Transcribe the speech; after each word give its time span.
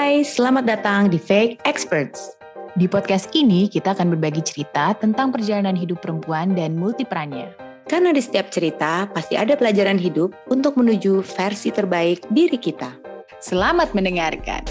Hai, 0.00 0.24
selamat 0.24 0.64
datang 0.64 1.12
di 1.12 1.20
Fake 1.20 1.60
Experts. 1.68 2.32
Di 2.72 2.88
podcast 2.88 3.28
ini 3.36 3.68
kita 3.68 3.92
akan 3.92 4.16
berbagi 4.16 4.40
cerita 4.40 4.96
tentang 4.96 5.28
perjalanan 5.28 5.76
hidup 5.76 6.00
perempuan 6.00 6.56
dan 6.56 6.72
multiperannya. 6.72 7.52
Karena 7.84 8.08
di 8.08 8.24
setiap 8.24 8.48
cerita 8.48 9.04
pasti 9.12 9.36
ada 9.36 9.60
pelajaran 9.60 10.00
hidup 10.00 10.32
untuk 10.48 10.80
menuju 10.80 11.20
versi 11.20 11.68
terbaik 11.68 12.24
diri 12.32 12.56
kita. 12.56 12.96
Selamat 13.44 13.92
mendengarkan. 13.92 14.64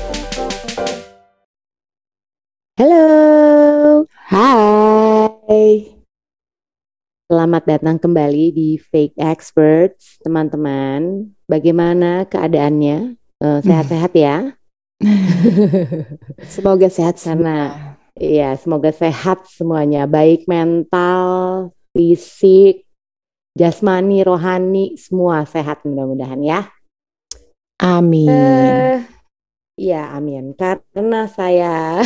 Halo. 2.81 3.05
Hai. 4.33 5.93
Selamat 7.29 7.63
datang 7.69 8.01
kembali 8.01 8.45
di 8.49 8.81
Fake 8.81 9.13
Experts, 9.13 10.17
teman-teman. 10.25 11.29
Bagaimana 11.45 12.25
keadaannya? 12.25 13.13
Eh, 13.45 13.59
Sehat-sehat 13.61 14.17
ya? 14.17 14.57
Semoga 16.53 16.87
sehat 16.91 17.23
Karena 17.23 17.71
iya, 18.19 18.55
semoga 18.59 18.91
sehat 18.91 19.47
semuanya, 19.47 20.03
baik 20.03 20.43
mental, 20.45 21.71
fisik, 21.95 22.83
jasmani, 23.55 24.23
rohani, 24.27 24.99
semua 24.99 25.47
sehat 25.47 25.87
mudah-mudahan 25.87 26.41
ya. 26.43 26.59
Amin. 27.79 28.27
Eh, 28.27 28.99
Iya, 29.79 30.11
amin. 30.11 30.51
Karena 30.59 31.23
saya 31.31 32.03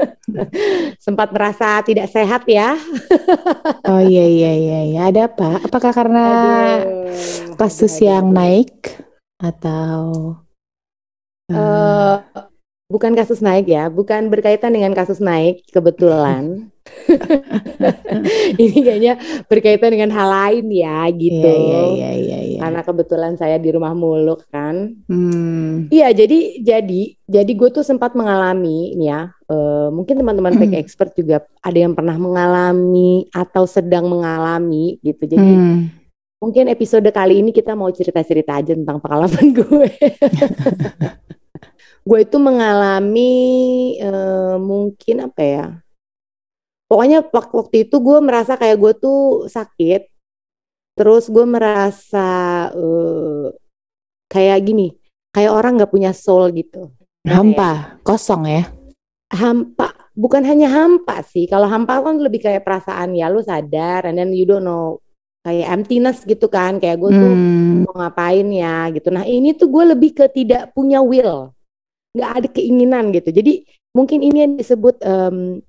sempat 1.04 1.32
merasa 1.32 1.80
tidak 1.80 2.12
sehat 2.12 2.44
ya. 2.44 2.76
Oh 3.88 3.96
iya 3.98 4.24
iya 4.28 4.52
iya 4.52 4.78
iya. 4.84 5.00
Ada 5.08 5.32
apa? 5.32 5.64
Apakah 5.64 5.92
karena 5.96 6.24
Aduh, 6.84 7.56
kasus 7.56 7.96
aduh, 7.96 8.04
yang 8.04 8.28
naik 8.36 9.00
atau 9.40 10.36
eh, 11.50 12.16
bukan 12.90 13.12
kasus 13.14 13.38
naik 13.38 13.70
ya, 13.70 13.86
bukan 13.86 14.26
berkaitan 14.30 14.74
dengan 14.74 14.90
kasus 14.94 15.22
naik 15.22 15.62
kebetulan. 15.70 16.70
Ini 18.60 18.78
kayaknya 18.82 19.14
berkaitan 19.46 19.94
dengan 19.94 20.10
hal 20.10 20.26
lain 20.26 20.66
ya 20.74 21.06
gitu. 21.14 21.38
iya 21.38 21.82
iya 21.86 21.86
iya 21.86 22.10
iya 22.18 22.38
iya. 22.42 22.58
Karena 22.60 22.82
kebetulan 22.82 23.32
saya 23.38 23.62
di 23.62 23.70
rumah 23.70 23.94
mulu 23.94 24.34
kan. 24.50 24.98
Hmm. 25.06 25.86
Iya, 25.86 26.10
jadi 26.10 26.58
jadi 26.60 27.00
jadi 27.30 27.52
gue 27.54 27.70
tuh 27.70 27.86
sempat 27.86 28.18
mengalami 28.18 28.94
ini 28.94 29.06
ya. 29.06 29.30
eh, 29.50 29.88
mungkin 29.90 30.14
teman-teman 30.18 30.54
fake 30.58 30.78
expert 30.78 31.10
juga 31.14 31.42
ada 31.62 31.78
yang 31.78 31.94
pernah 31.94 32.14
mengalami 32.14 33.26
atau 33.30 33.66
sedang 33.66 34.06
mengalami 34.06 34.98
gitu. 35.02 35.26
Jadi 35.26 35.42
Hmm. 35.46 35.90
mungkin 36.38 36.66
episode 36.70 37.06
kali 37.10 37.38
ini 37.38 37.50
kita 37.50 37.74
mau 37.74 37.90
cerita-cerita 37.90 38.58
aja 38.58 38.74
tentang 38.74 38.98
pengalaman 38.98 39.46
gue. 39.54 39.88
gue 42.00 42.18
itu 42.24 42.36
mengalami 42.40 43.32
eh, 44.00 44.56
mungkin 44.56 45.16
apa 45.30 45.42
ya? 45.42 45.66
Pokoknya 46.90 47.22
wak- 47.22 47.54
waktu 47.54 47.86
itu 47.86 47.96
gue 48.02 48.18
merasa 48.18 48.58
kayak 48.58 48.76
gue 48.78 48.92
tuh 48.98 49.20
sakit. 49.46 50.10
Terus 50.98 51.30
gue 51.30 51.46
merasa 51.46 52.28
eh, 52.74 53.46
kayak 54.26 54.58
gini, 54.66 54.92
kayak 55.30 55.52
orang 55.54 55.78
nggak 55.78 55.92
punya 55.92 56.10
soul 56.10 56.50
gitu. 56.52 56.90
Ya? 57.22 57.38
Hampa, 57.38 58.00
kosong 58.02 58.48
ya. 58.48 58.64
Hampa, 59.30 60.10
bukan 60.18 60.42
hanya 60.42 60.66
hampa 60.66 61.22
sih. 61.22 61.46
Kalau 61.46 61.70
hampa 61.70 62.02
kan 62.02 62.18
lebih 62.18 62.42
kayak 62.42 62.66
perasaan 62.66 63.14
ya 63.14 63.30
lu 63.30 63.38
sadar, 63.38 64.10
and 64.10 64.18
then 64.18 64.34
you 64.34 64.42
don't 64.42 64.66
know 64.66 64.98
kayak 65.46 65.70
emptiness 65.70 66.26
gitu 66.26 66.50
kan. 66.50 66.82
Kayak 66.82 66.98
gue 66.98 67.10
tuh 67.14 67.32
Hmm. 67.32 67.86
mau 67.86 67.94
ngapain 68.02 68.48
ya 68.50 68.90
gitu. 68.90 69.14
Nah 69.14 69.22
ini 69.22 69.54
tuh 69.54 69.70
gue 69.70 69.94
lebih 69.94 70.10
ke 70.18 70.26
tidak 70.26 70.74
punya 70.74 70.98
will, 70.98 71.54
nggak 72.16 72.30
ada 72.42 72.48
keinginan 72.50 73.14
gitu. 73.14 73.30
Jadi 73.30 73.66
mungkin 73.94 74.22
ini 74.22 74.38
yang 74.42 74.54
disebut 74.58 75.02
em, 75.02 75.62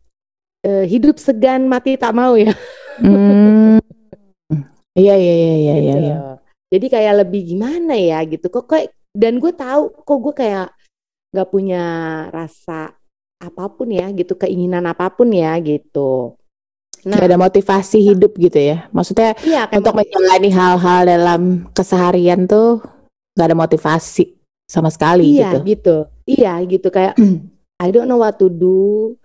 eh, 0.65 0.85
hidup 0.89 1.17
segan 1.21 1.69
mati 1.69 1.97
tak 1.97 2.13
mau 2.13 2.33
ya. 2.37 2.53
Hmm. 3.01 3.81
Iya 4.91 5.15
iya 5.15 5.33
iya 5.33 5.55
iya 5.55 5.55
iya. 5.55 5.75
Gitu. 5.79 6.05
iya. 6.05 6.17
Jadi 6.71 6.85
kayak 6.87 7.13
lebih 7.25 7.41
gimana 7.55 7.95
ya 7.95 8.19
gitu. 8.27 8.47
Kok 8.51 8.65
kayak 8.67 8.91
dan 9.11 9.39
gue 9.39 9.51
tahu 9.51 9.91
kok 10.03 10.19
gue 10.19 10.33
kayak 10.35 10.67
nggak 11.31 11.49
punya 11.51 11.83
rasa 12.31 12.91
apa 13.41 13.63
pun 13.71 13.89
ya 13.89 14.11
gitu, 14.13 14.37
keinginan 14.37 14.85
apa 14.85 15.09
pun 15.09 15.31
ya 15.31 15.55
gitu. 15.63 16.37
Nah, 17.01 17.17
Gak 17.17 17.33
ada 17.33 17.39
motivasi 17.41 17.97
hidup 18.13 18.37
gitu 18.37 18.61
ya. 18.61 18.85
Maksudnya 18.93 19.33
iya 19.41 19.65
untuk 19.73 19.97
menjalani 19.97 20.49
hal-hal 20.53 21.01
dalam 21.09 21.41
keseharian 21.73 22.45
tuh 22.45 22.77
gak 23.33 23.47
ada 23.49 23.57
motivasi 23.57 24.37
sama 24.69 24.93
sekali 24.93 25.41
iya 25.41 25.57
gitu. 25.57 25.59
gitu. 25.65 25.95
Iya 26.31 26.53
gitu 26.63 26.87
kayak 26.87 27.15
I 27.83 27.89
don't 27.91 28.07
know 28.07 28.21
what 28.21 28.39
to 28.39 28.47
do. 28.47 29.17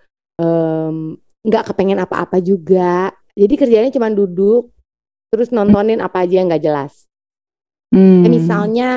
Nggak 1.46 1.72
kepengen 1.72 2.02
apa-apa 2.02 2.42
juga. 2.42 3.14
Jadi 3.36 3.54
kerjanya 3.54 3.90
cuma 3.92 4.10
duduk 4.10 4.72
terus 5.30 5.52
nontonin 5.52 6.00
apa 6.00 6.24
aja 6.24 6.40
yang 6.40 6.48
nggak 6.50 6.64
jelas. 6.64 7.04
Hmm. 7.92 8.24
Kayak 8.24 8.32
misalnya 8.32 8.88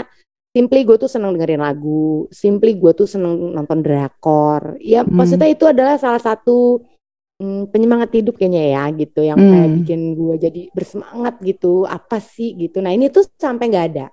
simply 0.49 0.81
gue 0.81 0.97
tuh 0.97 1.11
seneng 1.11 1.35
dengerin 1.35 1.61
lagu, 1.61 2.25
simply 2.33 2.73
gue 2.73 2.91
tuh 2.95 3.05
seneng 3.05 3.53
nonton 3.53 3.83
drakor. 3.83 4.79
Ya 4.79 5.03
Hmm. 5.03 5.13
maksudnya 5.13 5.51
itu 5.51 5.67
adalah 5.67 5.99
salah 5.99 6.21
satu 6.23 6.81
mm, 7.37 7.69
penyemangat 7.69 8.15
hidup 8.15 8.39
kayaknya 8.39 8.63
ya 8.73 8.83
gitu, 8.95 9.21
yang 9.21 9.37
kayak 9.37 9.67
Hmm. 9.67 9.75
bikin 9.83 10.01
gue 10.15 10.35
jadi 10.39 10.61
bersemangat 10.73 11.33
gitu. 11.43 11.83
Apa 11.85 12.17
sih 12.23 12.55
gitu? 12.55 12.79
Nah 12.79 12.95
ini 12.95 13.11
tuh 13.11 13.27
sampai 13.35 13.67
nggak 13.69 13.87
ada. 13.93 14.07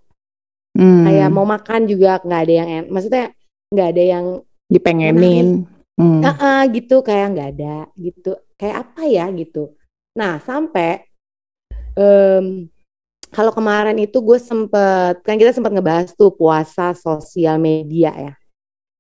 Hmm. 0.76 1.06
Kayak 1.06 1.28
mau 1.32 1.46
makan 1.46 1.86
juga 1.88 2.20
nggak 2.20 2.40
ada 2.42 2.52
yang, 2.52 2.68
en- 2.68 2.90
maksudnya 2.90 3.32
nggak 3.72 3.88
ada 3.94 4.02
yang 4.02 4.26
dipengenin. 4.70 5.66
Hmm. 5.96 6.20
ah 6.20 6.68
gitu 6.68 7.00
kayak 7.00 7.26
nggak 7.32 7.50
ada 7.56 7.76
gitu. 7.96 8.36
Kayak 8.60 8.76
apa 8.84 9.02
ya 9.08 9.24
gitu. 9.32 9.72
Nah 10.16 10.36
sampai 10.44 11.08
em, 11.96 12.68
kalau 13.32 13.52
kemarin 13.52 13.96
itu 13.96 14.20
gue 14.20 14.38
sempet 14.38 15.24
kan 15.24 15.40
kita 15.40 15.56
sempat 15.56 15.72
ngebahas 15.72 16.12
tuh 16.12 16.32
puasa 16.32 16.92
sosial 16.92 17.56
media 17.56 18.12
ya. 18.12 18.34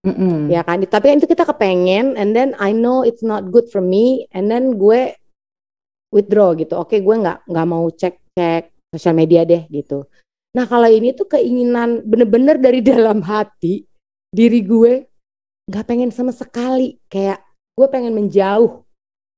Mm-mm. 0.06 0.46
ya 0.46 0.62
kan 0.62 0.78
tapi 0.86 1.18
itu 1.18 1.26
kita 1.26 1.42
kepengen 1.42 2.14
and 2.14 2.30
then 2.30 2.54
I 2.62 2.70
know 2.70 3.02
it's 3.02 3.26
not 3.26 3.50
good 3.50 3.66
for 3.74 3.82
me 3.82 4.30
and 4.30 4.46
then 4.46 4.78
gue 4.78 5.18
withdraw 6.14 6.54
gitu 6.54 6.78
oke 6.78 6.94
gue 6.94 7.16
nggak 7.18 7.50
nggak 7.50 7.66
mau 7.66 7.90
cek 7.90 8.14
cek 8.38 8.70
sosial 8.94 9.18
media 9.18 9.42
deh 9.42 9.66
gitu 9.66 10.06
nah 10.54 10.62
kalau 10.62 10.86
ini 10.86 11.10
tuh 11.10 11.26
keinginan 11.26 12.06
bener-bener 12.06 12.54
dari 12.54 12.78
dalam 12.94 13.18
hati 13.18 13.82
diri 14.36 14.60
gue 14.60 14.92
nggak 15.70 15.84
pengen 15.88 16.10
sama 16.12 16.32
sekali. 16.36 17.00
Kayak 17.08 17.40
gue 17.72 17.86
pengen 17.88 18.12
menjauh 18.12 18.84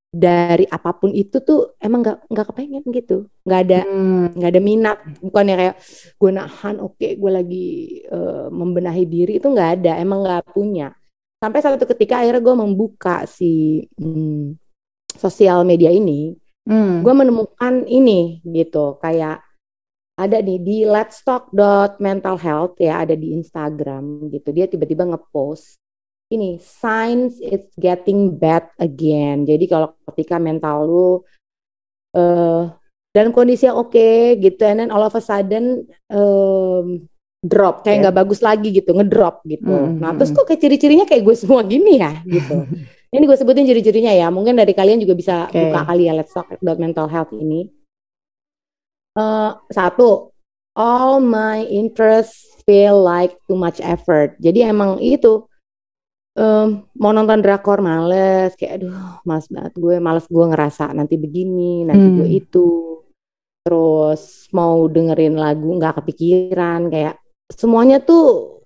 dari 0.09 0.65
apa 0.73 0.97
pun 0.97 1.13
itu 1.13 1.37
tuh 1.45 1.77
emang 1.85 2.01
nggak 2.01 2.19
nggak 2.33 2.47
kepengen 2.53 2.85
gitu. 2.91 3.17
Nggak 3.47 3.61
ada 3.69 3.79
Hmm. 3.87 4.27
nggak 4.35 4.51
ada 4.53 4.63
minat. 4.63 4.99
Bukannya 5.23 5.55
kayak 5.61 5.77
gue 6.19 6.31
nahan 6.33 6.77
oke 6.83 7.09
gue 7.21 7.31
lagi 7.31 7.67
eh, 8.09 8.47
membenahi 8.51 9.05
diri 9.07 9.33
itu 9.39 9.47
nggak 9.49 9.71
ada. 9.81 9.93
Emang 10.03 10.25
nggak 10.25 10.51
punya. 10.57 10.91
Sampai 11.39 11.61
satu 11.63 11.87
ketika 11.87 12.19
akhirnya 12.25 12.43
gue 12.43 12.57
membuka 12.59 13.23
si 13.31 13.85
hmm, 14.01 14.59
sosial 15.15 15.63
media 15.63 15.93
ini 15.95 16.35
Hmm. 16.69 17.01
gue 17.01 17.15
menemukan 17.17 17.89
ini 17.89 18.45
gitu. 18.45 19.01
Kayak 19.01 19.41
ada 20.19 20.43
nih 20.43 20.59
di 20.59 20.77
let's 20.83 21.23
talk 21.23 21.47
mental 22.03 22.35
health 22.35 22.75
ya 22.83 23.07
ada 23.07 23.15
di 23.15 23.31
Instagram 23.39 24.27
gitu 24.35 24.51
dia 24.51 24.67
tiba-tiba 24.67 25.07
ngepost 25.07 25.79
ini 26.35 26.59
signs 26.59 27.39
it's 27.39 27.71
getting 27.79 28.35
bad 28.35 28.67
again 28.83 29.47
jadi 29.47 29.65
kalau 29.71 29.95
ketika 30.11 30.37
mental 30.43 30.77
lu 30.85 31.11
eh 32.19 32.67
dalam 33.15 33.33
kondisi 33.33 33.65
yang 33.65 33.79
oke 33.79 34.37
gitu 34.43 34.63
and 34.67 34.85
then 34.85 34.91
all 34.93 35.07
of 35.07 35.17
a 35.17 35.23
sudden 35.23 35.87
em, 36.13 37.09
drop 37.41 37.87
kayak 37.87 37.97
ya. 37.97 38.03
nggak 38.07 38.17
bagus 38.19 38.41
lagi 38.43 38.69
gitu 38.75 38.91
ngedrop 38.93 39.47
gitu 39.47 39.71
Mm, 39.71 40.03
nah 40.03 40.11
mm, 40.13 40.19
terus 40.19 40.31
mm. 40.35 40.37
kok 40.37 40.47
kayak 40.51 40.61
ciri-cirinya 40.61 41.07
kayak 41.07 41.23
gue 41.23 41.37
semua 41.39 41.63
gini 41.65 42.03
ya 42.03 42.13
gitu 42.37 42.67
ini 43.15 43.25
gue 43.25 43.37
sebutin 43.39 43.65
ciri-cirinya 43.65 44.13
ya 44.13 44.29
mungkin 44.29 44.59
dari 44.59 44.75
kalian 44.75 45.01
juga 45.01 45.15
bisa 45.17 45.47
Oke. 45.49 45.57
buka 45.57 45.81
kali 45.89 46.11
ya 46.11 46.13
let's 46.19 46.35
talk 46.35 46.51
mental 46.61 47.07
health 47.09 47.33
ini 47.33 47.71
Eh, 49.19 49.51
satu 49.75 50.31
all 50.79 51.19
my 51.19 51.67
interests 51.67 52.55
feel 52.63 53.03
like 53.03 53.35
too 53.51 53.59
much 53.59 53.83
effort 53.83 54.39
jadi 54.39 54.71
emang 54.71 55.03
itu 55.03 55.43
em, 56.39 56.87
mau 56.95 57.11
nonton 57.11 57.43
drakor 57.43 57.83
males 57.83 58.55
kayak 58.55 58.79
aduh 58.79 59.19
males 59.27 59.51
banget 59.51 59.75
gue 59.75 59.99
males 59.99 60.23
gue 60.31 60.45
ngerasa 60.47 60.95
nanti 60.95 61.19
begini 61.19 61.83
nanti 61.83 62.07
Hmm. 62.07 62.17
gue 62.23 62.29
itu 62.31 62.67
terus 63.67 64.47
mau 64.55 64.87
dengerin 64.87 65.35
lagu 65.35 65.67
nggak 65.67 65.99
kepikiran 65.99 66.87
kayak 66.87 67.19
semuanya 67.51 67.99
tuh 67.99 68.63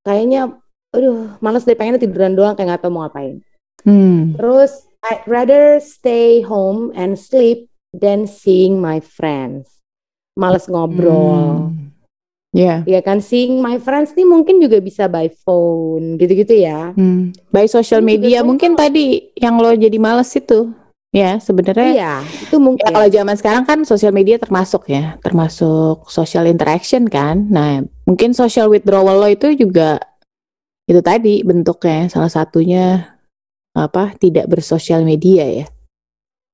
kayaknya 0.00 0.48
aduh 0.96 1.36
males 1.44 1.68
deh 1.68 1.76
pengennya 1.76 2.00
tiduran 2.00 2.32
doang 2.32 2.56
kayak 2.56 2.72
nggak 2.72 2.82
tahu 2.88 2.92
mau 2.96 3.04
ngapain 3.04 3.44
Hmm. 3.84 4.32
terus 4.36 4.88
I'd 5.04 5.28
rather 5.28 5.76
stay 5.80 6.40
home 6.40 6.88
and 6.96 7.20
sleep 7.20 7.68
than 7.92 8.24
seeing 8.24 8.80
my 8.80 9.00
friends 9.00 9.79
males 10.40 10.64
ngobrol 10.64 11.68
Hmm. 11.70 11.90
Iya. 12.50 12.82
Ya 12.82 12.98
kan 12.98 13.22
seeing 13.22 13.62
my 13.62 13.78
friends 13.78 14.10
nih 14.18 14.26
mungkin 14.26 14.58
juga 14.58 14.82
bisa 14.82 15.06
by 15.06 15.30
phone 15.46 16.18
gitu-gitu 16.18 16.58
ya. 16.58 16.90
Hmm. 16.98 17.30
By 17.54 17.70
social 17.70 18.02
media 18.02 18.42
mungkin 18.42 18.74
tadi 18.74 19.30
yang 19.38 19.54
lo 19.62 19.70
jadi 19.70 19.94
males 20.02 20.34
itu. 20.34 20.74
Ya, 21.10 21.42
sebenarnya 21.42 21.90
Iya, 21.90 22.14
itu 22.22 22.62
mungkin. 22.62 22.86
Ya, 22.86 22.94
kalau 22.94 23.08
zaman 23.10 23.34
sekarang 23.34 23.64
kan 23.66 23.82
sosial 23.82 24.14
media 24.14 24.38
termasuk 24.38 24.86
ya, 24.86 25.18
termasuk 25.26 26.06
social 26.06 26.46
interaction 26.46 27.10
kan. 27.10 27.50
Nah, 27.50 27.82
mungkin 28.06 28.30
social 28.30 28.70
withdrawal 28.70 29.18
lo 29.18 29.26
itu 29.26 29.50
juga 29.58 29.98
itu 30.86 31.02
tadi 31.02 31.42
bentuknya 31.42 32.06
salah 32.06 32.30
satunya 32.30 33.18
apa 33.74 34.14
tidak 34.22 34.46
bersosial 34.54 35.02
media 35.02 35.50
ya. 35.50 35.66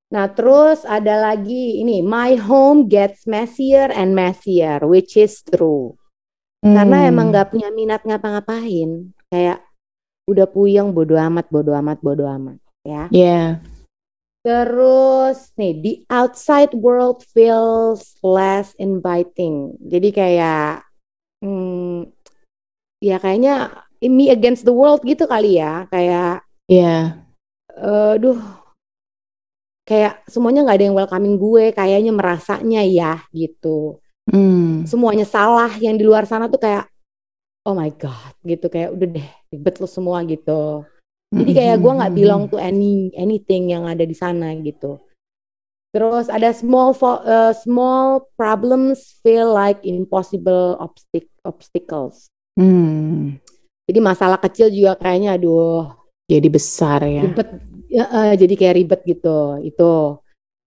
Nah, 0.07 0.31
terus 0.31 0.87
ada 0.87 1.19
lagi 1.19 1.83
ini, 1.83 1.99
my 1.99 2.39
home 2.39 2.87
gets 2.87 3.27
messier 3.27 3.91
and 3.91 4.15
messier, 4.15 4.79
which 4.87 5.19
is 5.19 5.43
true. 5.43 5.99
Karena 6.63 7.07
Hmm. 7.07 7.11
emang 7.11 7.27
nggak 7.35 7.51
punya 7.51 7.69
minat 7.75 8.07
ngapa-ngapain. 8.07 9.11
Kayak 9.31 9.67
udah 10.31 10.47
puyeng, 10.47 10.95
bodo 10.95 11.19
amat, 11.19 11.47
bodo 11.51 11.75
amat, 11.75 11.99
bodo 12.03 12.25
amat. 12.27 12.59
Ya. 12.87 13.11
Ya, 13.11 13.59
Terus 14.47 15.51
nih, 15.59 15.75
the 15.83 15.95
outside 16.07 16.71
world 16.71 17.27
feels 17.35 18.15
less 18.23 18.79
inviting. 18.79 19.75
Jadi 19.83 20.15
kayak, 20.15 20.87
hmm, 21.43 22.15
ya 23.03 23.19
kayaknya 23.19 23.83
me 24.07 24.31
against 24.31 24.63
the 24.63 24.71
world 24.71 25.03
gitu 25.03 25.27
kali 25.27 25.59
ya. 25.59 25.91
Kayak, 25.91 26.47
ya, 26.71 27.27
eh, 27.75 28.15
duh, 28.23 28.39
kayak 29.87 30.27
semuanya 30.27 30.67
nggak 30.67 30.77
ada 30.77 30.87
yang 30.91 30.99
welcoming 30.99 31.39
gue. 31.39 31.71
Kayaknya 31.71 32.13
merasanya 32.13 32.83
ya 32.83 33.23
gitu. 33.31 34.03
hmm, 34.29 34.85
Semuanya 34.85 35.25
salah. 35.25 35.71
Yang 35.79 35.95
di 36.03 36.05
luar 36.05 36.27
sana 36.27 36.51
tuh 36.51 36.59
kayak, 36.59 36.91
oh 37.65 37.73
my 37.79 37.89
god, 37.95 38.35
gitu. 38.43 38.67
Kayak 38.67 38.93
udah 38.99 39.09
deh, 39.15 39.29
ribet 39.55 39.75
lo 39.79 39.87
semua 39.87 40.21
gitu. 40.27 40.83
Jadi 41.31 41.51
kayak 41.55 41.77
gue 41.83 41.93
nggak 42.03 42.15
belong 42.15 42.43
to 42.51 42.57
any 42.57 43.11
anything 43.19 43.71
yang 43.71 43.87
ada 43.87 44.03
di 44.07 44.15
sana 44.15 44.55
gitu. 44.59 44.99
Terus 45.95 46.29
ada 46.29 46.53
small 46.53 46.93
uh, 46.93 47.55
small 47.57 48.29
problems 48.37 49.17
feel 49.25 49.49
like 49.49 49.81
impossible 49.87 50.77
obstac- 50.77 51.33
obstacles. 51.43 52.29
Hmm, 52.57 53.37
Jadi 53.87 53.99
masalah 54.01 54.41
kecil 54.41 54.73
juga 54.73 54.97
kayaknya 54.97 55.37
aduh 55.37 55.93
jadi 56.27 56.49
besar 56.51 57.07
ya. 57.07 57.23
ribet 57.23 57.49
Ya, 57.97 58.05
eh, 58.13 58.33
jadi 58.37 58.55
kayak 58.61 58.77
ribet 58.77 59.01
gitu. 59.09 59.57
Itu. 59.65 60.21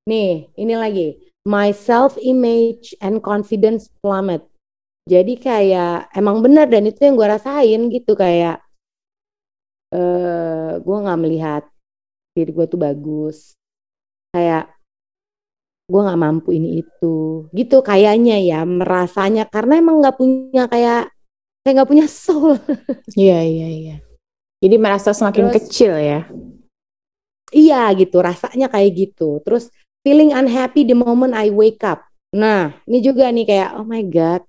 Nih, 0.10 0.50
ini 0.58 0.74
lagi. 0.74 1.08
My 1.46 1.70
self 1.70 2.18
image 2.18 2.98
and 3.06 3.22
confidence 3.22 3.86
plummet. 4.02 4.42
Jadi 5.06 5.38
kayak 5.38 6.10
emang 6.14 6.42
benar 6.42 6.66
dan 6.70 6.90
itu 6.90 7.02
yang 7.02 7.18
gue 7.18 7.28
rasain 7.30 7.82
gitu 7.90 8.14
kayak 8.14 8.62
eh 9.90 10.78
gue 10.78 10.98
nggak 11.02 11.18
melihat 11.22 11.64
diri 12.38 12.50
gue 12.54 12.66
tuh 12.70 12.78
bagus. 12.82 13.58
Kayak 14.34 14.74
gue 15.90 16.02
nggak 16.06 16.22
mampu 16.22 16.54
ini 16.54 16.86
itu. 16.86 17.50
Gitu 17.54 17.82
kayaknya 17.82 18.38
ya 18.42 18.62
merasanya 18.66 19.50
karena 19.50 19.82
emang 19.82 20.02
nggak 20.02 20.18
punya 20.18 20.70
kayak 20.70 21.10
kayak 21.66 21.74
nggak 21.74 21.90
punya 21.90 22.06
soul. 22.06 22.58
Iya, 23.18 23.42
iya, 23.42 23.68
iya. 23.70 23.96
Jadi 24.62 24.76
merasa 24.78 25.14
semakin 25.14 25.50
Terus- 25.50 25.58
kecil 25.66 25.94
ya. 25.98 26.30
Iya 27.50 27.92
gitu, 27.98 28.22
rasanya 28.22 28.70
kayak 28.70 28.92
gitu. 28.94 29.42
Terus 29.42 29.74
feeling 30.06 30.34
unhappy 30.34 30.86
the 30.86 30.98
moment 30.98 31.34
I 31.34 31.50
wake 31.50 31.82
up. 31.82 32.06
Nah, 32.36 32.78
ini 32.86 33.02
juga 33.02 33.34
nih 33.34 33.46
kayak 33.50 33.70
oh 33.82 33.86
my 33.86 34.06
god, 34.06 34.46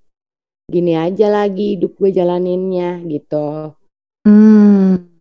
gini 0.69 0.93
aja 0.93 1.27
lagi 1.33 1.77
hidup 1.77 1.97
gue 1.97 2.13
jalaninnya 2.13 3.01
gitu. 3.09 3.73
Hmm, 4.21 5.11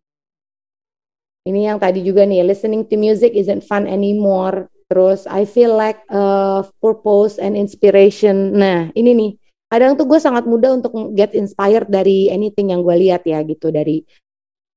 Ini 1.48 1.72
yang 1.72 1.78
tadi 1.80 2.04
juga 2.04 2.28
nih, 2.28 2.44
listening 2.44 2.84
to 2.84 3.00
music 3.00 3.32
isn't 3.32 3.64
fun 3.64 3.88
anymore. 3.88 4.68
Terus 4.92 5.24
I 5.24 5.48
feel 5.48 5.72
like 5.72 6.04
uh, 6.12 6.66
purpose 6.84 7.40
and 7.40 7.56
inspiration. 7.56 8.54
Nah, 8.54 8.92
ini 8.92 9.10
nih, 9.16 9.30
kadang 9.72 9.96
tuh 9.96 10.04
gue 10.04 10.20
sangat 10.20 10.44
mudah 10.44 10.76
untuk 10.76 10.92
get 11.16 11.32
inspired 11.32 11.88
dari 11.88 12.28
anything 12.28 12.70
yang 12.70 12.84
gue 12.84 12.92
lihat 12.92 13.24
ya 13.24 13.40
gitu, 13.42 13.72
dari 13.72 14.04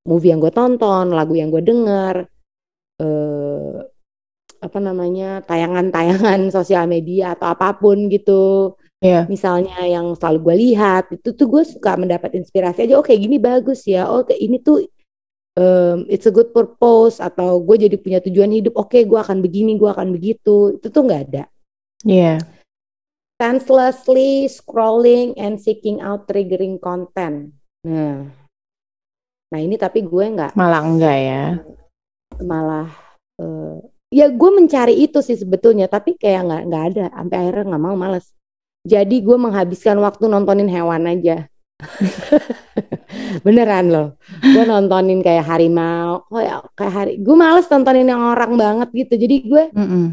movie 0.08 0.32
yang 0.32 0.40
gue 0.40 0.54
tonton, 0.54 1.12
lagu 1.12 1.36
yang 1.36 1.52
gue 1.52 1.60
denger, 1.60 2.32
eh 3.02 3.94
apa 4.64 4.80
namanya 4.80 5.44
tayangan-tayangan 5.44 6.48
sosial 6.56 6.88
media 6.88 7.36
atau 7.36 7.52
apa 7.52 7.76
pun 7.76 8.08
gitu. 8.08 8.74
Iya. 9.04 9.28
Misalnya 9.28 9.84
yang 9.84 10.16
selalu 10.16 10.40
gue 10.40 10.56
lihat 10.72 11.12
itu 11.12 11.36
tuh 11.36 11.52
gue 11.52 11.64
suka 11.68 12.00
mendapat 12.00 12.40
inspirasi 12.40 12.88
aja. 12.88 12.96
Oh 12.96 13.04
kayak 13.04 13.28
gini 13.28 13.36
bagus 13.36 13.84
ya. 13.84 14.08
Oh 14.08 14.24
kayak 14.24 14.40
ini 14.40 14.64
tuh 14.64 14.80
um, 15.60 16.08
it's 16.08 16.24
a 16.24 16.32
good 16.32 16.56
purpose 16.56 17.20
atau 17.20 17.60
gue 17.60 17.84
jadi 17.84 18.00
punya 18.00 18.24
tujuan 18.24 18.56
hidup. 18.56 18.80
Oke 18.80 19.04
gue 19.04 19.20
akan 19.20 19.44
begini, 19.44 19.76
gue 19.76 19.92
akan 19.92 20.16
begitu. 20.16 20.80
Itu 20.80 20.88
tuh 20.88 21.04
nggak 21.04 21.22
ada. 21.28 21.44
Iya. 22.08 22.40
Senselessly 23.36 24.48
scrolling 24.48 25.36
and 25.36 25.60
seeking 25.60 26.00
out 26.00 26.32
triggering 26.32 26.80
content. 26.80 27.52
Nah, 27.84 28.24
nah 29.52 29.60
ini 29.60 29.76
tapi 29.76 30.00
gue 30.08 30.26
nggak 30.32 30.56
Malah 30.56 30.80
enggak 30.88 31.18
ya. 31.20 31.44
Malah 32.44 32.92
eh, 33.40 33.80
ya 34.14 34.30
gue 34.30 34.50
mencari 34.54 34.94
itu 35.08 35.24
sih 35.26 35.34
sebetulnya 35.40 35.90
tapi 35.90 36.14
kayak 36.20 36.42
nggak 36.46 36.62
nggak 36.70 36.84
ada. 36.94 37.06
Sampai 37.16 37.38
akhirnya 37.42 37.64
nggak 37.74 37.84
mau 37.84 37.96
males. 37.98 38.30
Jadi 38.84 39.24
gue 39.24 39.38
menghabiskan 39.40 39.96
waktu 40.04 40.28
nontonin 40.28 40.68
hewan 40.68 41.08
aja. 41.08 41.48
Beneran 43.46 43.86
loh. 43.92 44.08
Gue 44.44 44.64
nontonin 44.68 45.24
kayak 45.24 45.48
harimau. 45.48 46.28
Oh 46.28 46.42
ya, 46.44 46.60
kayak 46.76 46.94
hari 46.94 47.12
gue 47.20 47.36
males 47.36 47.68
nontonin 47.72 48.08
yang 48.12 48.22
orang 48.22 48.54
banget 48.60 48.90
gitu. 48.92 49.14
Jadi 49.18 49.36
gue 49.48 49.64
Mm-mm. 49.74 50.06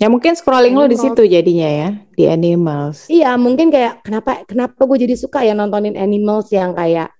Ya 0.00 0.08
mungkin 0.10 0.34
scrolling 0.34 0.74
lo 0.74 0.88
di 0.90 0.98
situ 0.98 1.22
jadinya 1.28 1.68
ya, 1.68 1.88
di 2.16 2.24
animals. 2.26 3.06
iya 3.06 3.36
mungkin 3.38 3.70
kayak 3.70 4.02
kenapa 4.02 4.42
kenapa 4.48 4.80
gue 4.88 4.98
jadi 5.06 5.14
suka 5.14 5.46
ya 5.46 5.54
nontonin 5.54 5.94
animals 5.94 6.50
yang 6.50 6.74
kayak 6.74 7.12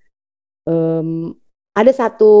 em, 0.67 1.31
ada 1.77 1.91
satu 1.95 2.33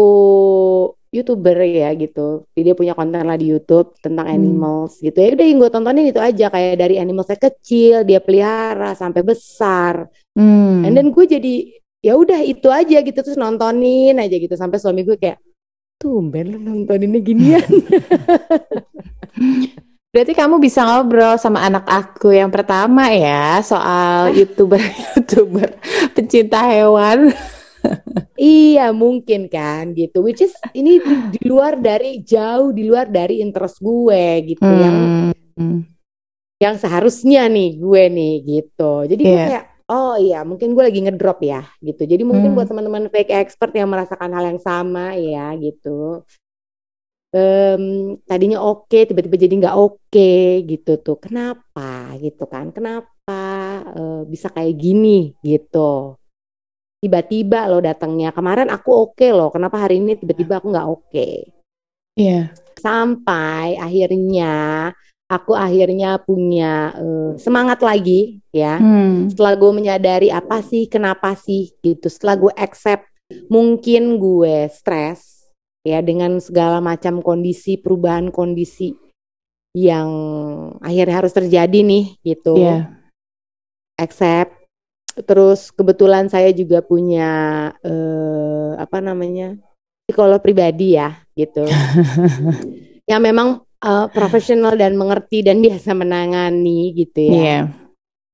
youtuber 1.13 1.53
ya 1.61 1.93
gitu. 1.93 2.49
Dia 2.57 2.73
punya 2.73 2.97
konten 2.97 3.21
lah 3.23 3.37
di 3.37 3.53
YouTube 3.53 3.93
tentang 4.01 4.25
Hmm. 4.25 4.35
animals 4.35 4.97
gitu. 4.97 5.13
Ya 5.13 5.29
udah 5.37 5.45
yang 5.45 5.57
gue 5.61 5.69
tontonin 5.69 6.09
itu 6.09 6.17
aja. 6.17 6.49
Kayak 6.49 6.81
dari 6.81 6.95
animalsnya 6.97 7.37
kecil 7.37 8.01
dia 8.03 8.17
pelihara 8.17 8.97
sampai 8.97 9.21
besar. 9.21 10.09
Hmm. 10.33 10.81
and 10.81 10.97
then 10.97 11.13
gue 11.13 11.29
jadi 11.29 11.53
ya 12.01 12.17
udah 12.17 12.41
itu 12.41 12.65
aja 12.73 12.97
gitu. 13.05 13.19
Terus 13.21 13.37
nontonin 13.37 14.17
aja 14.17 14.33
gitu. 14.33 14.57
Sampai 14.57 14.81
suami 14.81 15.05
gue 15.05 15.13
kayak 15.15 15.37
tumben 16.01 16.51
lu 16.51 16.59
nontoninnya 16.59 17.21
ginian. 17.21 17.63
Berarti 20.13 20.37
kamu 20.37 20.61
bisa 20.61 20.85
ngobrol 20.85 21.41
sama 21.41 21.65
anak 21.65 21.89
aku 21.89 22.29
yang 22.37 22.53
pertama 22.53 23.09
ya 23.09 23.57
soal 23.65 24.29
youtuber-youtuber 24.37 25.73
pencinta 26.13 26.61
hewan. 26.69 27.33
Iya 28.33 28.89
mungkin 28.89 29.45
kan 29.45 29.93
gitu, 29.93 30.25
which 30.25 30.41
is 30.41 30.57
ini 30.73 30.97
di, 31.05 31.15
di 31.37 31.41
luar 31.45 31.77
dari 31.77 32.25
jauh 32.25 32.73
di 32.73 32.81
luar 32.89 33.05
dari 33.05 33.45
interest 33.45 33.77
gue 33.77 34.23
gitu 34.49 34.65
yang 34.73 34.97
Hmm. 35.53 35.85
yang 36.57 36.75
seharusnya 36.81 37.45
nih 37.45 37.77
gue 37.77 38.03
nih 38.09 38.33
gitu. 38.41 39.05
Jadi 39.05 39.21
gue 39.21 39.37
Iya. 39.37 39.45
kayak 39.53 39.65
oh 39.85 40.17
iya 40.17 40.41
mungkin 40.41 40.73
gue 40.73 40.81
lagi 40.81 40.99
ngedrop 41.05 41.45
ya 41.45 41.61
gitu. 41.77 42.09
Jadi 42.09 42.25
mungkin 42.25 42.49
Hmm. 42.51 42.57
buat 42.57 42.67
teman-teman 42.73 43.05
fake 43.13 43.29
expert 43.37 43.69
yang 43.77 43.85
merasakan 43.93 44.33
hal 44.33 44.45
yang 44.49 44.57
sama 44.57 45.13
ya 45.13 45.53
gitu. 45.61 46.25
Em, 47.33 48.17
tadinya 48.29 48.61
oke 48.61 49.09
tiba-tiba 49.09 49.37
jadi 49.37 49.53
nggak 49.61 49.77
oke 49.77 50.33
gitu 50.69 50.91
tuh. 51.05 51.17
Kenapa 51.21 52.13
gitu 52.17 52.45
kan? 52.49 52.73
Kenapa 52.73 53.41
eh, 53.93 54.21
bisa 54.25 54.49
kayak 54.49 54.73
gini 54.73 55.37
gitu? 55.45 56.17
Tiba-tiba 57.03 57.67
lo 57.67 57.83
datangnya 57.83 58.31
kemarin 58.31 58.71
aku 58.71 59.11
oke 59.11 59.27
loh. 59.27 59.51
Kenapa 59.51 59.75
hari 59.75 59.99
ini 59.99 60.15
tiba-tiba 60.15 60.63
aku 60.63 60.71
nggak 60.71 60.87
oke? 60.87 61.29
Iya. 62.13 62.53
sampai 62.77 63.73
akhirnya 63.75 64.53
aku 65.25 65.57
akhirnya 65.57 66.21
punya 66.21 66.93
eh, 66.93 67.31
semangat 67.41 67.81
lagi 67.81 68.37
ya 68.53 68.77
Hmm. 68.77 69.33
setelah 69.33 69.57
gue 69.57 69.71
menyadari 69.73 70.29
apa 70.29 70.61
sih 70.61 70.85
kenapa 70.85 71.33
sih 71.33 71.73
gitu 71.81 72.05
setelah 72.05 72.37
gue 72.37 72.53
accept 72.53 73.09
mungkin 73.49 74.21
gue 74.21 74.69
stres 74.69 75.49
ya 75.81 76.05
dengan 76.05 76.37
segala 76.37 76.77
macam 76.85 77.17
kondisi 77.25 77.81
perubahan 77.81 78.29
kondisi 78.29 78.93
yang 79.73 80.09
akhirnya 80.85 81.17
harus 81.17 81.33
terjadi 81.33 81.79
nih 81.81 82.13
gitu 82.21 82.61
Iya. 82.61 82.93
accept 83.97 84.62
terus 85.21 85.69
kebetulan 85.69 86.25
saya 86.27 86.49
juga 86.49 86.81
punya 86.81 87.31
eh, 87.85 88.71
apa 88.81 88.97
namanya 88.97 89.53
psikolog 90.09 90.41
pribadi 90.41 90.97
ya 90.97 91.13
gitu. 91.37 91.63
Yang 93.11 93.21
memang 93.21 93.47
eh, 93.83 94.07
profesional 94.09 94.73
dan 94.73 94.97
mengerti 94.97 95.45
dan 95.45 95.61
biasa 95.61 95.93
menangani 95.93 96.93
gitu 96.97 97.19
ya. 97.29 97.33
Iya. 97.33 97.61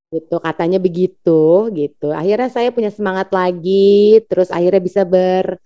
gitu 0.09 0.41
katanya 0.41 0.81
begitu 0.81 1.69
gitu. 1.69 2.09
Akhirnya 2.09 2.49
saya 2.49 2.73
punya 2.73 2.89
semangat 2.89 3.29
lagi 3.29 4.17
terus 4.25 4.49
akhirnya 4.49 4.81
bisa 4.81 5.05
ber 5.05 5.61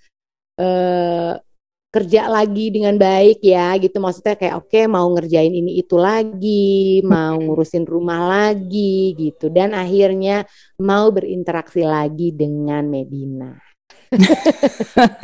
eh, 0.60 1.40
kerja 1.94 2.22
lagi 2.36 2.66
dengan 2.76 2.96
baik 2.98 3.38
ya 3.46 3.78
gitu 3.84 3.98
maksudnya 4.04 4.34
kayak 4.42 4.56
oke 4.66 4.80
mau 4.96 5.06
ngerjain 5.14 5.54
ini 5.54 5.72
itu 5.82 5.94
lagi 6.08 6.66
mau 7.06 7.38
ngurusin 7.44 7.86
rumah 7.94 8.22
lagi 8.34 9.14
gitu 9.22 9.46
dan 9.54 9.70
akhirnya 9.78 10.36
mau 10.82 11.06
berinteraksi 11.16 11.82
lagi 11.86 12.34
dengan 12.34 12.84
Medina 12.90 13.54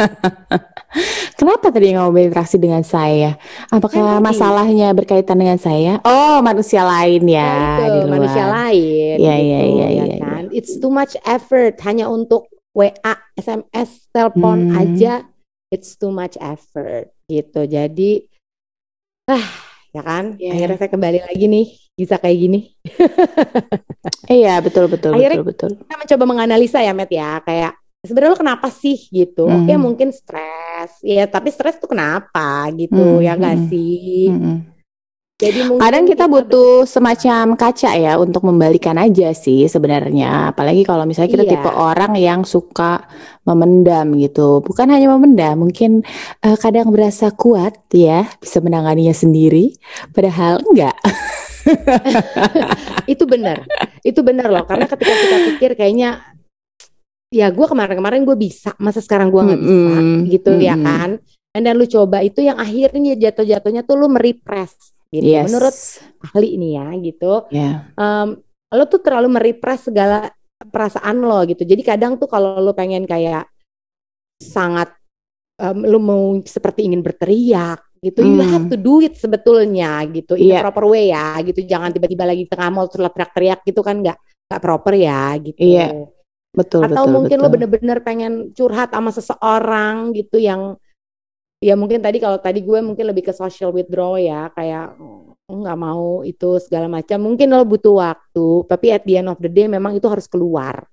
Kenapa 1.37 1.69
tadi 1.69 1.93
nggak 1.93 2.03
mau 2.03 2.13
berinteraksi 2.13 2.57
dengan 2.57 2.81
saya? 2.83 3.37
Apakah 3.69 4.19
Kan 4.19 4.19
masalahnya 4.19 4.91
berkaitan 4.97 5.37
dengan 5.39 5.59
saya? 5.61 6.01
Oh, 6.05 6.41
manusia 6.41 6.81
lain 6.83 7.23
ya 7.29 7.77
di 7.93 7.99
itu 7.99 8.05
luar. 8.05 8.09
manusia 8.09 8.45
lain 8.49 9.15
Iya, 9.17 9.33
gitu, 9.33 9.45
iya, 9.45 9.59
iya, 9.65 9.87
ya 9.89 10.03
iya, 10.05 10.17
kan 10.19 10.43
it's 10.49 10.73
too 10.81 10.91
much 10.91 11.13
effort 11.25 11.77
hanya 11.85 12.09
untuk 12.09 12.49
WA 12.73 13.13
SMS 13.35 14.07
telepon 14.13 14.69
Hmm. 14.69 14.69
aja 14.69 15.25
it's 15.69 15.95
too 15.95 16.09
much 16.09 16.33
effort 16.35 17.09
gitu 17.25 17.63
jadi 17.63 18.25
ah 19.25 19.47
ya 19.89 20.01
kan 20.01 20.35
Iya. 20.35 20.51
akhirnya 20.55 20.77
saya 20.77 20.91
kembali 20.91 21.19
lagi 21.23 21.45
nih 21.45 21.67
bisa 21.93 22.15
kayak 22.15 22.37
gini 22.39 22.59
Iya, 24.31 24.57
betul 24.59 24.85
betul 24.87 25.13
Akhirnya- 25.13 25.41
betul 25.41 25.75
betul. 25.75 25.83
kita 25.83 25.95
mencoba 25.95 26.23
menganalisa 26.25 26.79
ya 26.79 26.93
Matt 26.93 27.11
ya 27.11 27.41
kayak 27.41 27.73
sebenarnya 27.99 28.31
lo 28.31 28.39
kenapa 28.39 28.67
sih 28.69 28.97
gitu 29.09 29.43
oke 29.43 29.67
Hmm. 29.67 29.81
mungkin 29.81 30.09
stres 30.09 31.01
ya 31.01 31.25
tapi 31.25 31.49
stres 31.49 31.77
tuh 31.77 31.89
kenapa 31.89 32.69
gitu 32.73 33.19
Hmm, 33.19 33.21
ya 33.21 33.35
nggak 33.35 33.57
hmm, 33.57 33.67
sih 33.67 34.23
Mm-mm. 34.29 34.57
Jadi 35.39 35.63
mungkin 35.63 35.79
Kadang 35.79 36.03
kita 36.03 36.27
butuh 36.27 36.83
semacam 36.83 37.55
kaca 37.55 37.95
ya 37.95 38.19
untuk 38.19 38.43
membalikan 38.43 38.99
aja 38.99 39.31
sih 39.31 39.71
sebenarnya. 39.71 40.51
Apalagi 40.51 40.83
kalau 40.83 41.07
misalnya 41.07 41.31
kita 41.31 41.45
Iya. 41.47 41.51
tipe 41.55 41.71
orang 41.71 42.11
yang 42.19 42.43
suka 42.43 43.07
memendam 43.47 44.19
gitu. 44.19 44.59
Bukan 44.59 44.91
hanya 44.91 45.07
memendam, 45.15 45.63
mungkin 45.63 46.03
eh, 46.43 46.57
kadang 46.59 46.91
berasa 46.91 47.31
kuat 47.31 47.79
ya, 47.95 48.27
bisa 48.43 48.59
menanganinya 48.59 49.15
sendiri. 49.15 49.79
Padahal 50.11 50.59
enggak. 50.59 50.99
itu 53.13 53.23
benar 53.27 53.67
itu 54.01 54.19
benar 54.23 54.47
loh 54.47 54.63
karena 54.63 54.87
ketika 54.87 55.11
kita 55.11 55.37
pikir 55.53 55.71
kayaknya 55.75 56.23
ya 57.29 57.51
gue 57.51 57.67
kemarin-kemarin 57.67 58.25
gue 58.25 58.37
bisa 58.39 58.73
masa 58.81 59.03
sekarang 59.03 59.29
gue 59.29 59.41
nggak 59.43 59.61
bisa 59.61 59.99
Mm-mm, 59.99 60.19
gitu 60.31 60.51
ya 60.57 60.73
mm-mm. 60.73 60.87
kan 60.87 61.09
dan 61.53 61.73
lu 61.75 61.85
coba 61.85 62.23
itu 62.23 62.41
yang 62.41 62.57
akhirnya 62.57 63.13
jatuh-jatuhnya 63.19 63.85
tuh 63.85 63.99
lu 63.99 64.07
merepress 64.07 64.95
gitu 65.09 65.25
Yes. 65.25 65.49
menurut 65.49 65.75
ahli 66.29 66.47
ini 66.53 66.69
ya 66.77 66.87
gitu 67.01 67.33
Ya. 67.49 67.89
em, 67.93 68.37
lo 68.69 68.83
tuh 68.85 69.01
terlalu 69.01 69.27
merepress 69.29 69.89
segala 69.89 70.29
perasaan 70.59 71.17
lo 71.19 71.41
gitu 71.43 71.65
jadi 71.65 71.81
kadang 71.81 72.21
tuh 72.21 72.29
kalau 72.29 72.61
lo 72.61 72.73
pengen 72.73 73.09
kayak 73.09 73.49
sangat 74.37 74.93
em, 75.57 75.77
lo 75.83 75.97
mau 75.99 76.37
seperti 76.45 76.85
ingin 76.87 77.01
berteriak 77.01 77.81
gitu 77.99 78.23
you 78.23 78.39
Hmm. 78.39 78.47
have 78.47 78.67
to 78.71 78.77
do 78.79 79.03
it 79.03 79.19
sebetulnya 79.19 79.99
gitu 80.07 80.39
in 80.39 80.55
Iya. 80.55 80.63
proper 80.63 80.87
way 80.87 81.11
ya 81.11 81.35
gitu 81.43 81.65
jangan 81.67 81.91
tiba-tiba 81.91 82.23
lagi 82.23 82.47
tengah 82.47 82.69
mall 82.71 82.87
terus 82.87 83.03
lo 83.03 83.11
teriak-teriak 83.11 83.59
gitu 83.67 83.83
kan 83.83 83.99
nggak 83.99 84.15
nggak 84.47 84.61
proper 84.63 84.93
ya 84.95 85.35
gitu 85.37 85.59
Iya, 85.59 86.07
Betul 86.49 86.81
atau 86.87 87.05
betul 87.05 87.13
mungkin 87.13 87.37
lo 87.37 87.45
betul. 87.45 87.53
bener-bener 87.59 87.97
pengen 88.01 88.33
curhat 88.55 88.89
sama 88.89 89.11
seseorang 89.11 90.15
gitu 90.15 90.39
yang 90.39 90.79
ya 91.59 91.75
mungkin 91.75 91.99
tadi 91.99 92.23
kalau 92.23 92.39
tadi 92.39 92.63
gue 92.63 92.79
mungkin 92.79 93.05
lebih 93.11 93.29
ke 93.29 93.33
social 93.35 93.75
withdrawal 93.75 94.15
ya 94.15 94.47
kayak 94.55 94.95
"Oh, 94.95 95.35
nggak 95.59 95.79
mau 95.79 96.23
itu 96.23 96.55
segala 96.63 96.87
macam. 96.87 97.19
Mungkin 97.19 97.51
lo 97.51 97.67
butuh 97.67 97.99
waktu 97.99 98.47
tapi 98.65 98.95
at 98.95 99.03
the 99.03 99.19
end 99.19 99.27
of 99.27 99.39
the 99.43 99.51
day 99.51 99.67
memang 99.67 99.99
itu 99.99 100.07
harus 100.07 100.25
keluar. 100.25 100.87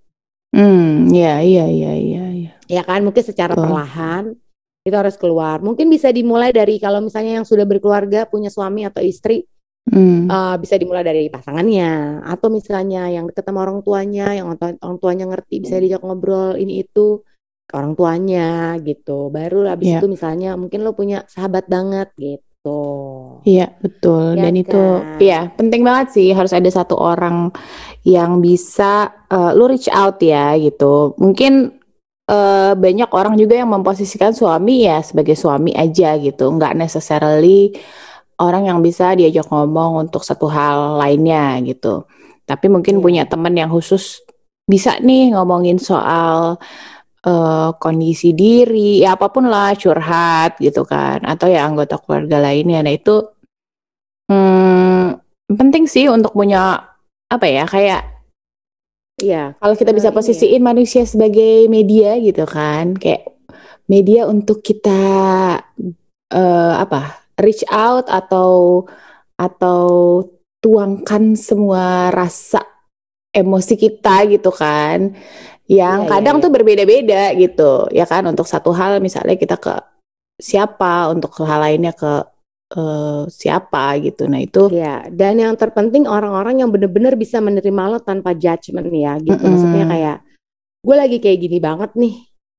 Hmm, 0.57 1.07
iya 1.13 1.43
iya 1.43 1.65
iya 1.69 1.93
iya 1.95 2.25
iya. 2.33 2.53
ya 2.67 2.83
kan 2.83 3.05
mungkin 3.05 3.21
secara 3.23 3.53
Betul. 3.53 3.69
perlahan 3.69 4.25
itu 4.87 4.97
harus 4.97 5.15
keluar. 5.19 5.59
Mungkin 5.63 5.87
bisa 5.91 6.11
dimulai 6.11 6.51
dari 6.55 6.79
kalau 6.83 7.03
misalnya 7.03 7.43
yang 7.43 7.47
sudah 7.47 7.67
berkeluarga 7.67 8.27
punya 8.27 8.51
suami 8.51 8.87
atau 8.87 9.03
istri 9.03 9.47
Hmm. 9.87 10.27
eh, 10.27 10.57
bisa 10.59 10.75
dimulai 10.83 11.07
dari 11.07 11.31
pasangannya. 11.31 12.19
Atau 12.27 12.51
misalnya 12.51 13.07
yang 13.07 13.31
deket 13.31 13.47
sama 13.47 13.63
orang 13.63 13.87
tuanya 13.87 14.35
yang 14.35 14.51
orang 14.51 14.59
tua- 14.59 14.79
orang 14.83 14.99
tuanya 14.99 15.25
ngerti 15.31 15.63
bisa 15.63 15.79
diajak 15.79 16.03
ngobrol 16.03 16.59
ini 16.59 16.83
itu 16.83 17.23
orang 17.75 17.93
tuanya 17.95 18.79
gitu 18.79 19.27
baru 19.29 19.67
habis 19.67 19.91
Iya. 19.91 19.99
itu 19.99 20.07
misalnya 20.07 20.55
mungkin 20.55 20.87
lo 20.87 20.93
punya 20.93 21.27
sahabat 21.27 21.67
banget 21.67 22.09
gitu 22.15 22.79
Iya 23.43 23.79
betul 23.79 24.35
Ya 24.35 24.43
dan 24.43 24.55
itu 24.55 24.75
kan? 24.75 25.19
ya 25.23 25.41
penting 25.55 25.83
banget 25.83 26.07
sih 26.15 26.29
harus 26.31 26.51
ada 26.51 26.67
satu 26.67 26.95
orang 26.95 27.55
yang 28.03 28.39
bisa 28.39 29.11
eh, 29.27 29.51
lu 29.55 29.67
reach 29.67 29.87
out 29.89 30.19
ya 30.19 30.55
gitu 30.59 31.15
mungkin 31.17 31.75
eh, 32.27 32.73
banyak 32.75 33.11
orang 33.11 33.35
juga 33.35 33.55
yang 33.55 33.71
memposisikan 33.71 34.35
suami 34.35 34.87
ya 34.87 34.99
sebagai 34.99 35.35
suami 35.35 35.71
aja 35.75 36.19
gitu 36.19 36.51
nggak 36.51 36.75
necessarily 36.75 37.71
orang 38.37 38.67
yang 38.67 38.79
bisa 38.83 39.15
diajak 39.15 39.47
ngomong 39.47 40.07
untuk 40.07 40.23
satu 40.23 40.47
hal 40.47 40.99
lainnya 40.99 41.59
gitu 41.63 42.05
tapi 42.47 42.67
mungkin 42.67 42.99
Iya. 42.99 43.03
punya 43.03 43.23
teman 43.27 43.55
yang 43.55 43.71
khusus 43.71 44.23
bisa 44.67 44.99
nih 44.99 45.31
ngomongin 45.35 45.79
soal 45.79 46.59
eh, 47.25 47.71
kondisi 47.81 48.37
diri 48.37 49.01
ya 49.01 49.17
apa 49.17 49.33
pun 49.33 49.49
lah 49.49 49.73
curhat 49.79 50.61
gitu 50.61 50.83
kan 50.85 51.25
atau 51.25 51.47
ya 51.49 51.65
anggota 51.65 51.97
keluarga 52.03 52.43
lainnya 52.43 52.83
nah 52.85 52.93
itu 52.93 53.17
hmm, 54.29 55.21
penting 55.57 55.87
sih 55.87 56.11
untuk 56.11 56.35
punya 56.35 56.83
apa 57.27 57.47
ya 57.47 57.65
kayak 57.65 58.03
iya 59.23 59.55
kalau 59.57 59.75
kita 59.75 59.95
bisa 59.97 60.11
ya. 60.11 60.15
posisiin 60.15 60.63
manusia 60.63 61.03
sebagai 61.07 61.71
media 61.71 62.19
gitu 62.21 62.45
kan 62.45 62.95
kayak 62.99 63.27
media 63.87 64.27
untuk 64.27 64.61
kita 64.63 65.01
eh, 66.31 66.75
apa 66.77 67.27
reach 67.39 67.63
out 67.71 68.11
atau 68.11 68.85
atau 69.37 69.87
tuangkan 70.65 71.37
semua 71.37 72.11
rasa 72.11 72.65
emosi 73.31 73.75
kita 73.77 74.25
gitu 74.33 74.49
kan 74.49 75.13
yang 75.67 76.05
Iya, 76.05 76.07
iya, 76.07 76.11
kadang 76.15 76.37
iya. 76.39 76.43
tuh 76.47 76.51
berbeda-beda 76.55 77.23
gitu 77.35 77.71
ya 77.91 78.07
kan 78.07 78.23
untuk 78.31 78.47
satu 78.47 78.71
hal 78.71 79.03
misalnya 79.03 79.35
kita 79.35 79.59
ke 79.59 79.75
siapa 80.39 81.11
untuk 81.11 81.33
hal 81.43 81.61
lainnya 81.65 81.91
ke 81.97 82.23
eh, 82.77 83.23
siapa 83.31 83.99
gitu 84.03 84.27
nah 84.31 84.39
itu 84.43 84.71
Iya, 84.71 85.11
dan 85.11 85.39
yang 85.39 85.55
terpenting 85.55 86.07
orang-orang 86.07 86.63
yang 86.63 86.71
bener-bener 86.71 87.15
bisa 87.15 87.39
menerima 87.39 87.83
lo 87.91 87.99
tanpa 88.03 88.35
judgement 88.35 88.91
ya 88.91 89.19
gitu. 89.23 89.39
Maksudnya 89.39 89.87
Mm-mm. 89.87 89.95
kayak 89.95 90.17
gue 90.87 90.97
lagi 90.99 91.17
kayak 91.23 91.39
gini 91.43 91.59
banget 91.63 91.91
nih 91.95 92.15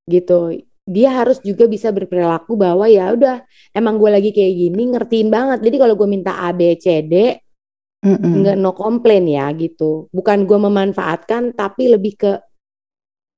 gitu. 0.07 0.39
Dia 0.87 1.11
harus 1.11 1.43
juga 1.43 1.67
bisa 1.67 1.91
berperilaku 1.91 2.55
bahwa 2.55 2.87
ya 2.87 3.11
udah 3.11 3.43
emang 3.75 3.99
gue 3.99 4.07
lagi 4.07 4.31
kayak 4.31 4.53
gini 4.55 4.83
ngertiin 4.95 5.27
banget. 5.27 5.59
Jadi 5.63 5.75
kalau 5.75 5.95
gue 5.99 6.07
minta 6.07 6.39
A 6.39 6.55
B 6.55 6.75
C 6.79 7.03
D 7.03 7.35
Mm-mm. 8.07 8.43
nggak 8.43 8.55
no 8.55 8.71
complain 8.71 9.27
ya 9.27 9.51
gitu. 9.55 10.07
Bukan 10.15 10.47
gue 10.47 10.59
memanfaatkan 10.59 11.51
tapi 11.51 11.91
lebih 11.91 12.15
ke 12.15 12.31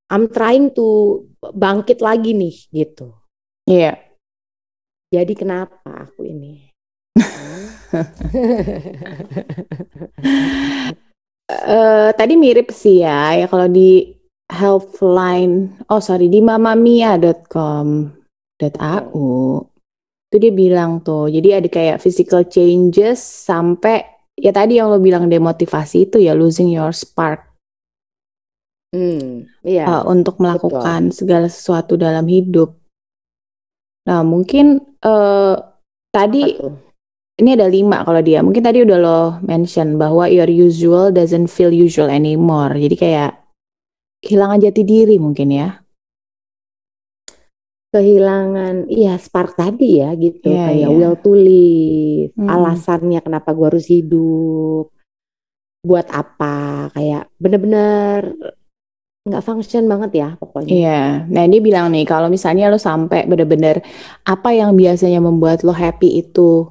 I'm 0.09 0.33
trying 0.33 0.73
to 0.73 1.21
bangkit 1.53 2.01
lagi 2.01 2.33
nih 2.33 2.57
gitu. 2.73 3.13
Iya. 3.69 4.01
Jadi 5.09 5.33
kenapa 5.37 6.09
aku 6.09 6.25
ini? 6.25 6.73
Eh, 11.49 12.09
tadi 12.13 12.37
mirip 12.37 12.69
sih 12.69 13.01
ya, 13.01 13.33
ya 13.33 13.49
kalau 13.49 13.65
di 13.65 14.05
helpline, 14.53 15.81
oh 15.89 15.97
sorry 15.97 16.29
di 16.29 16.45
mamamia.com.au 16.45 19.25
itu 20.29 20.37
dia 20.37 20.53
bilang 20.53 21.01
tuh, 21.01 21.25
jadi 21.25 21.57
ada 21.57 21.65
kayak 21.65 22.05
physical 22.05 22.45
changes 22.45 23.17
sampai 23.17 24.05
ya 24.37 24.53
tadi 24.53 24.77
yang 24.77 24.93
lo 24.93 25.01
bilang 25.01 25.25
demotivasi 25.25 26.05
itu 26.05 26.21
ya 26.21 26.37
losing 26.37 26.69
your 26.69 26.93
spark 26.93 27.48
Hmm, 28.89 29.45
iya. 29.61 29.85
uh, 29.85 30.03
untuk 30.09 30.41
melakukan 30.41 31.13
segala 31.13 31.45
sesuatu 31.45 31.93
dalam 31.93 32.25
hidup. 32.25 32.73
Nah 34.09 34.25
mungkin 34.25 34.81
eh, 34.81 35.55
tadi 36.09 36.57
ini 37.39 37.49
ada 37.53 37.69
lima 37.69 38.01
kalau 38.01 38.19
dia. 38.25 38.41
Mungkin 38.41 38.65
tadi 38.65 38.81
udah 38.81 38.97
lo 38.97 39.21
mention 39.45 40.01
bahwa 40.01 40.25
your 40.25 40.49
usual 40.49 41.13
doesn't 41.13 41.47
feel 41.53 41.69
usual 41.69 42.09
anymore. 42.09 42.73
Jadi 42.73 42.95
kayak 42.97 43.31
kehilangan 44.25 44.65
jati 44.65 44.81
diri 44.83 45.15
mungkin 45.21 45.49
ya. 45.53 45.69
kehilangan 47.89 48.85
iya 48.85 49.17
spark 49.17 49.57
tadi 49.57 49.97
ya 49.97 50.13
gitu 50.13 50.45
Iya, 50.45 50.69
kayak 50.69 50.89
iya. 50.93 50.93
will 50.93 51.17
to 51.25 51.33
live 51.33 52.29
Mm-mm. 52.37 52.45
alasannya 52.45 53.17
kenapa 53.25 53.49
gua 53.57 53.73
harus 53.73 53.89
hidup 53.89 54.93
buat 55.81 56.05
apa 56.13 56.93
kayak 56.93 57.33
bener-bener 57.41 58.37
nggak 59.29 59.45
function 59.45 59.85
banget 59.85 60.11
ya 60.17 60.29
pokoknya 60.41 60.73
Iya. 60.73 61.03
Nah 61.29 61.43
dia 61.45 61.61
bilang 61.61 61.93
nih 61.93 62.03
kalau 62.09 62.27
misalnya 62.27 62.67
lo 62.67 62.81
sampai 62.81 63.29
bener-bener 63.29 63.79
apa 64.25 64.49
yang 64.51 64.73
biasanya 64.73 65.21
membuat 65.21 65.61
lo 65.61 65.71
happy 65.71 66.25
itu 66.25 66.67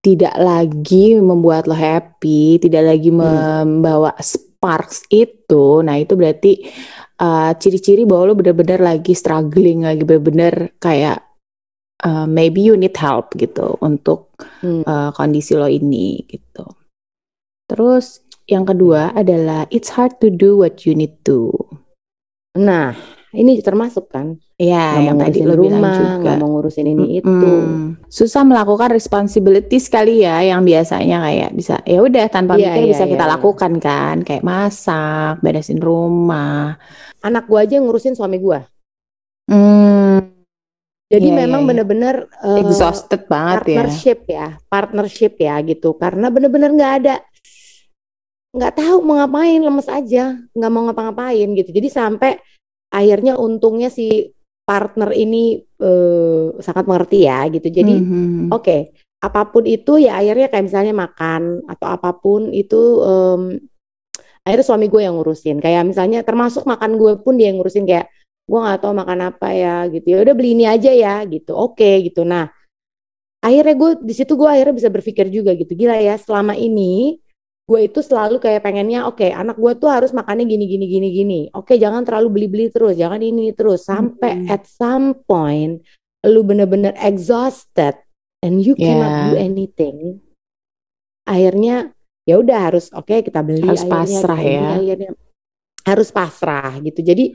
tidak 0.00 0.38
lagi 0.38 1.18
membuat 1.18 1.66
lo 1.66 1.74
happy, 1.74 2.62
tidak 2.62 2.94
lagi 2.94 3.10
membawa 3.10 4.14
sparks 4.22 5.02
itu, 5.10 5.82
nah 5.82 5.98
itu 5.98 6.14
berarti 6.14 6.62
uh, 7.18 7.50
ciri-ciri 7.58 8.06
bahwa 8.06 8.30
lo 8.30 8.34
bener-bener 8.38 8.78
lagi 8.78 9.18
struggling, 9.18 9.82
lagi 9.82 10.06
bener-bener 10.06 10.78
kayak 10.78 11.26
uh, 12.06 12.22
maybe 12.22 12.62
you 12.62 12.78
need 12.78 12.94
help 12.94 13.34
gitu 13.34 13.74
untuk 13.82 14.30
Hmm. 14.60 14.84
uh, 14.84 15.10
kondisi 15.16 15.56
lo 15.56 15.64
ini 15.64 16.20
gitu. 16.28 16.68
Terus 17.66 18.20
yang 18.46 18.68
kedua 18.68 19.16
adalah 19.16 19.64
it's 19.72 19.96
hard 19.96 20.20
to 20.20 20.28
do 20.28 20.60
what 20.60 20.84
you 20.84 20.92
need 20.92 21.16
to. 21.24 21.50
Nah, 22.56 22.96
ini 23.32 23.60
termasuk 23.60 24.08
kan? 24.08 24.40
Ya, 24.56 24.96
Nggak 24.96 25.04
yang 25.04 25.16
tadi 25.20 25.38
lo 25.44 25.54
bilang 25.60 25.84
rumah, 25.84 25.92
juga. 25.92 26.16
nggak 26.24 26.36
mau 26.40 26.48
ngurusin 26.56 26.86
ini 26.88 27.20
itu. 27.20 27.28
Mm-mm. 27.28 28.00
Susah 28.08 28.42
melakukan 28.48 28.88
responsibility 28.88 29.76
sekali 29.76 30.24
ya 30.24 30.40
yang 30.40 30.64
biasanya 30.64 31.20
kayak 31.28 31.50
bisa 31.52 31.74
ya 31.84 32.00
udah 32.00 32.24
tanpa 32.32 32.56
Iya, 32.56 32.72
mikir 32.72 32.82
iya, 32.88 32.90
bisa 32.96 33.04
iya, 33.04 33.12
kita 33.12 33.24
iya. 33.28 33.32
lakukan 33.36 33.72
kan 33.76 34.16
kayak 34.24 34.44
masak, 34.46 35.44
beresin 35.44 35.80
rumah. 35.84 36.80
Anak 37.20 37.44
gua 37.50 37.68
aja 37.68 37.76
ngurusin 37.76 38.16
suami 38.16 38.40
gua. 38.40 38.64
Hmm, 39.46 40.32
Jadi 41.06 41.28
Iya, 41.30 41.38
memang 41.46 41.62
iya, 41.62 41.64
iya. 41.64 41.70
bener-bener 41.70 42.16
eh, 42.42 42.60
exhausted 42.66 43.30
banget 43.30 43.78
ya. 43.78 43.78
partnership 43.78 44.18
ya, 44.26 44.46
partnership 44.66 45.32
ya 45.38 45.54
gitu. 45.62 45.94
Karena 45.94 46.26
bener-bener 46.34 46.70
nggak 46.74 46.92
ada, 47.04 47.14
nggak 48.56 48.74
tahu 48.80 48.96
mau 49.04 49.20
ngapain, 49.20 49.60
lemes 49.60 49.88
aja, 49.92 50.40
nggak 50.56 50.70
mau 50.72 50.82
ngapa-ngapain 50.88 51.48
gitu. 51.52 51.70
Jadi 51.76 51.88
sampai 51.92 52.30
akhirnya 52.88 53.36
untungnya 53.36 53.92
si 53.92 54.32
partner 54.66 55.12
ini 55.14 55.60
eh, 55.60 56.44
sangat 56.64 56.84
mengerti 56.88 57.28
ya 57.28 57.44
gitu. 57.52 57.68
Jadi 57.68 57.94
Mhm. 58.00 58.48
Oke, 58.50 58.94
apa 59.20 59.42
pun 59.50 59.66
itu 59.66 59.98
ya 59.98 60.18
akhirnya 60.22 60.46
kayak 60.52 60.66
misalnya 60.70 60.94
makan 60.94 61.66
atau 61.66 61.86
apa 61.90 62.14
pun 62.14 62.54
itu 62.54 63.02
em, 63.02 63.42
akhirnya 64.46 64.66
suami 64.66 64.86
gue 64.86 65.02
yang 65.02 65.18
ngurusin. 65.18 65.58
Kayak 65.58 65.82
misalnya 65.90 66.22
termasuk 66.22 66.62
makan 66.64 66.94
gue 67.00 67.12
pun 67.20 67.34
dia 67.34 67.50
yang 67.50 67.58
ngurusin 67.58 67.84
kayak 67.84 68.06
gue 68.46 68.58
nggak 68.62 68.78
tahu 68.82 68.92
makan 68.94 69.18
apa 69.34 69.48
ya 69.50 69.76
gitu. 69.90 70.06
Ya 70.14 70.18
udah 70.22 70.34
beli 70.38 70.54
ini 70.54 70.64
aja 70.70 70.90
ya 70.94 71.26
gitu. 71.26 71.52
Oke 71.58 72.06
gitu. 72.06 72.22
Nah 72.22 72.46
akhirnya 73.42 73.74
gue 73.74 73.90
di 74.06 74.14
situ 74.14 74.32
gue 74.38 74.48
akhirnya 74.48 74.74
bisa 74.78 74.90
berpikir 74.94 75.26
juga 75.30 75.54
gitu. 75.58 75.74
Gila 75.74 75.98
ya 75.98 76.14
selama 76.18 76.54
ini 76.54 77.18
gue 77.66 77.80
itu 77.82 77.98
selalu 77.98 78.38
kayak 78.38 78.62
pengennya 78.62 79.10
oke 79.10 79.26
anak 79.26 79.58
gue 79.58 79.72
tuh 79.74 79.90
harus 79.90 80.14
makannya 80.14 80.46
gini 80.46 80.64
gini 80.64 80.86
gini 80.86 81.08
gini. 81.10 81.40
Oke 81.50 81.74
jangan 81.76 82.06
terlalu 82.06 82.28
beli-beli 82.30 82.70
terus, 82.70 82.94
jangan 82.94 83.18
ini 83.18 83.50
terus 83.50 83.82
sampai 83.84 84.46
Mhm. 84.46 84.48
at 84.48 84.62
some 84.64 85.18
point 85.26 85.82
lu 86.22 86.42
bener-bener 86.42 86.94
exhausted 86.96 87.98
and 88.38 88.62
you 88.62 88.74
cannot 88.74 89.10
Ya. 89.10 89.22
do 89.26 89.34
anything. 89.36 90.22
Akhirnya 91.26 91.90
ya 92.22 92.38
udah 92.38 92.70
harus 92.70 92.86
oke 92.90 93.22
kita 93.22 93.42
beli 93.42 93.62
Harus 93.62 93.82
akhirnya 93.82 93.94
pasrah 94.22 94.40
ya. 94.40 94.62
akhirnya 94.78 95.10
harus 95.82 96.08
pasrah 96.10 96.70
gitu. 96.82 97.02
Jadi 97.02 97.34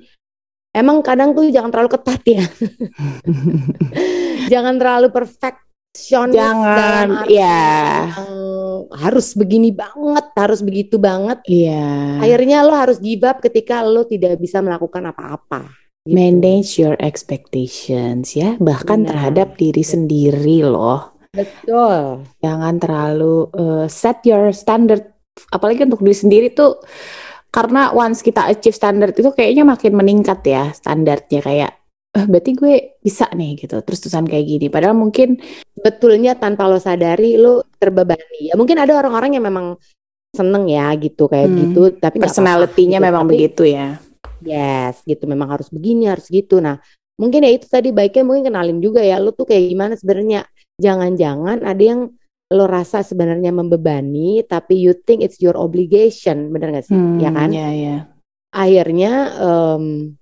emang 0.71 1.03
kadang 1.03 1.35
tuh 1.35 1.51
jangan 1.51 1.71
terlalu 1.75 1.91
ketat 1.91 2.21
ya. 2.23 2.43
jangan 4.51 4.75
terlalu 4.79 5.07
perfeksionis 5.11 6.35
Jangan, 6.39 7.27
ya. 7.27 8.07
yang 8.07 8.31
harus 8.89 9.37
begini 9.37 9.69
banget, 9.69 10.25
harus 10.33 10.65
begitu 10.65 10.97
banget. 10.97 11.43
Iya. 11.45 12.21
Akhirnya 12.23 12.65
lo 12.65 12.73
harus 12.73 12.97
give 12.97 13.21
up 13.27 13.43
ketika 13.43 13.85
lo 13.85 14.07
tidak 14.09 14.41
bisa 14.41 14.63
melakukan 14.63 15.05
apa-apa. 15.13 15.69
gitu. 16.05 16.17
Manage 16.17 16.71
your 16.81 16.97
expectations 16.97 18.33
ya, 18.33 18.57
bahkan 18.57 19.05
Benar. 19.05 19.09
terhadap 19.13 19.47
diri 19.57 19.83
sendiri 19.85 20.65
loh. 20.65 21.13
Betul. 21.31 22.27
Jangan 22.43 22.75
terlalu 22.81 23.47
uh, 23.55 23.85
set 23.87 24.25
your 24.27 24.51
standard, 24.51 25.05
apalagi 25.53 25.87
untuk 25.87 26.03
diri 26.03 26.17
sendiri 26.17 26.47
tuh, 26.51 26.81
karena 27.53 27.93
once 27.95 28.19
kita 28.25 28.51
achieve 28.51 28.75
standard 28.75 29.15
itu 29.15 29.29
kayaknya 29.31 29.63
makin 29.63 29.93
meningkat 29.95 30.41
ya 30.43 30.73
standarnya 30.73 31.39
kayak, 31.39 31.71
eh, 32.11 32.25
berarti 32.27 32.51
gue 32.55 32.73
bisa 32.99 33.25
nih 33.31 33.55
gitu, 33.65 33.79
terus 33.83 33.99
terusan 34.03 34.27
kayak 34.27 34.45
gini. 34.47 34.67
Padahal 34.67 34.95
mungkin 34.95 35.39
Betulnya 35.81 36.37
tanpa 36.37 36.69
lo 36.69 36.77
sadari 36.77 37.41
lo 37.41 37.65
terbebani. 37.81 38.53
Ya 38.53 38.55
mungkin 38.59 38.77
ada 38.77 38.93
orang-orang 39.01 39.33
yang 39.33 39.45
memang 39.49 39.81
seneng 40.31 40.69
ya 40.69 40.93
gitu 40.95 41.25
kayak 41.25 41.49
Hmm. 41.49 41.59
gitu, 41.65 41.81
tapi 41.97 42.21
apa-apa 42.21 42.31
gitu. 43.01 43.05
memang 43.09 43.23
Tapi, 43.25 43.31
begitu 43.33 43.63
ya. 43.65 43.97
Yes, 44.45 45.01
gitu 45.09 45.25
memang 45.25 45.49
harus 45.49 45.67
begini, 45.73 46.05
harus 46.05 46.29
gitu. 46.29 46.61
Nah, 46.61 46.77
mungkin 47.17 47.41
ya 47.45 47.51
itu 47.51 47.65
tadi 47.65 47.89
baiknya 47.89 48.23
mungkin 48.23 48.53
kenalin 48.53 48.79
juga 48.79 49.01
ya, 49.01 49.17
lo 49.17 49.33
tuh 49.33 49.49
kayak 49.49 49.63
gimana 49.73 49.93
sebenarnya. 49.97 50.45
Jangan-jangan 50.77 51.65
ada 51.65 51.83
yang 51.83 52.13
lo 52.51 52.65
rasa 52.67 53.01
sebenarnya 53.01 53.49
membebani, 53.55 54.43
tapi 54.45 54.75
you 54.75 54.93
think 54.93 55.23
it's 55.23 55.39
your 55.41 55.55
obligation, 55.55 56.51
bener 56.51 56.77
gak 56.77 56.85
sih? 56.87 56.95
Hmm, 56.95 57.17
ya 57.17 57.29
kan? 57.31 57.49
Ya 57.49 57.69
ya. 57.73 57.97
Akhirnya 58.51 59.11
em, 59.39 59.83
ra- 60.03 60.20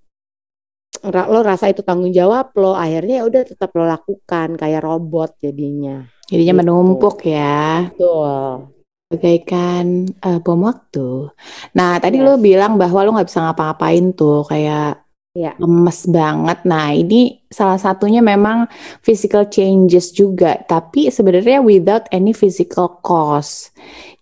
lo 1.04 1.40
rasa 1.42 1.72
itu 1.72 1.82
tanggung 1.82 2.12
jawab 2.12 2.52
lo, 2.60 2.76
akhirnya 2.76 3.22
ya 3.22 3.24
udah 3.26 3.42
tetap 3.48 3.72
lo 3.76 3.88
lakukan 3.88 4.60
kayak 4.60 4.84
robot 4.84 5.40
jadinya. 5.40 6.04
Jadinya 6.28 6.54
Gitu. 6.56 6.62
menumpuk 6.62 7.18
ya. 7.26 7.90
Betul. 7.90 8.76
bagaikan 9.10 10.06
eh, 10.22 10.38
bom 10.38 10.70
waktu. 10.70 11.34
Nah, 11.74 11.98
tadi 11.98 12.22
Yes. 12.22 12.26
lo 12.30 12.38
bilang 12.38 12.78
bahwa 12.78 13.02
lo 13.02 13.18
nggak 13.18 13.26
bisa 13.26 13.42
ngapa-ngapain 13.42 14.14
tuh, 14.14 14.46
kayak 14.46 15.02
Iya. 15.34 15.58
lemes 15.58 16.06
banget. 16.06 16.62
Nah, 16.70 16.94
ini 16.94 17.42
salah 17.50 17.82
satunya 17.82 18.22
memang 18.22 18.70
physical 19.02 19.50
changes 19.50 20.14
juga, 20.14 20.62
tapi 20.62 21.10
sebenarnya 21.10 21.58
without 21.58 22.06
any 22.14 22.38
physical 22.38 23.02
cause. 23.02 23.74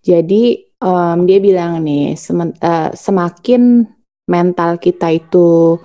Jadi 0.07 0.63
em, 0.79 1.19
dia 1.27 1.39
bilang 1.43 1.83
nih, 1.83 2.15
semen- 2.15 2.55
eh, 2.61 2.95
semakin 2.95 3.83
mental 4.31 4.79
kita 4.79 5.11
itu 5.11 5.75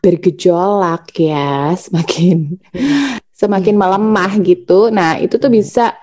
bergejolak 0.00 1.12
ya, 1.16 1.72
semakin 1.76 2.56
semakin 3.40 3.76
melemah 3.76 4.32
gitu. 4.44 4.92
Nah, 4.92 5.16
itu 5.16 5.40
tuh 5.40 5.48
bisa 5.48 5.96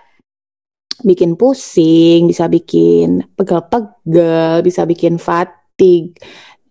bikin 1.06 1.38
pusing, 1.38 2.26
bisa 2.26 2.50
bikin 2.50 3.22
pegel-pegel, 3.38 4.66
bisa 4.66 4.82
bikin 4.90 5.22
fatigue, 5.22 6.18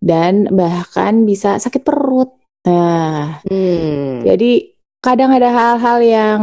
dan 0.03 0.51
bahkan 0.51 1.23
bisa 1.23 1.62
sakit 1.62 1.87
perut. 1.87 2.35
Nah, 2.67 3.39
Hmm. 3.47 4.27
jadi 4.27 4.75
kadang 4.99 5.31
ada 5.31 5.55
hal-hal 5.55 5.99
yang 6.03 6.41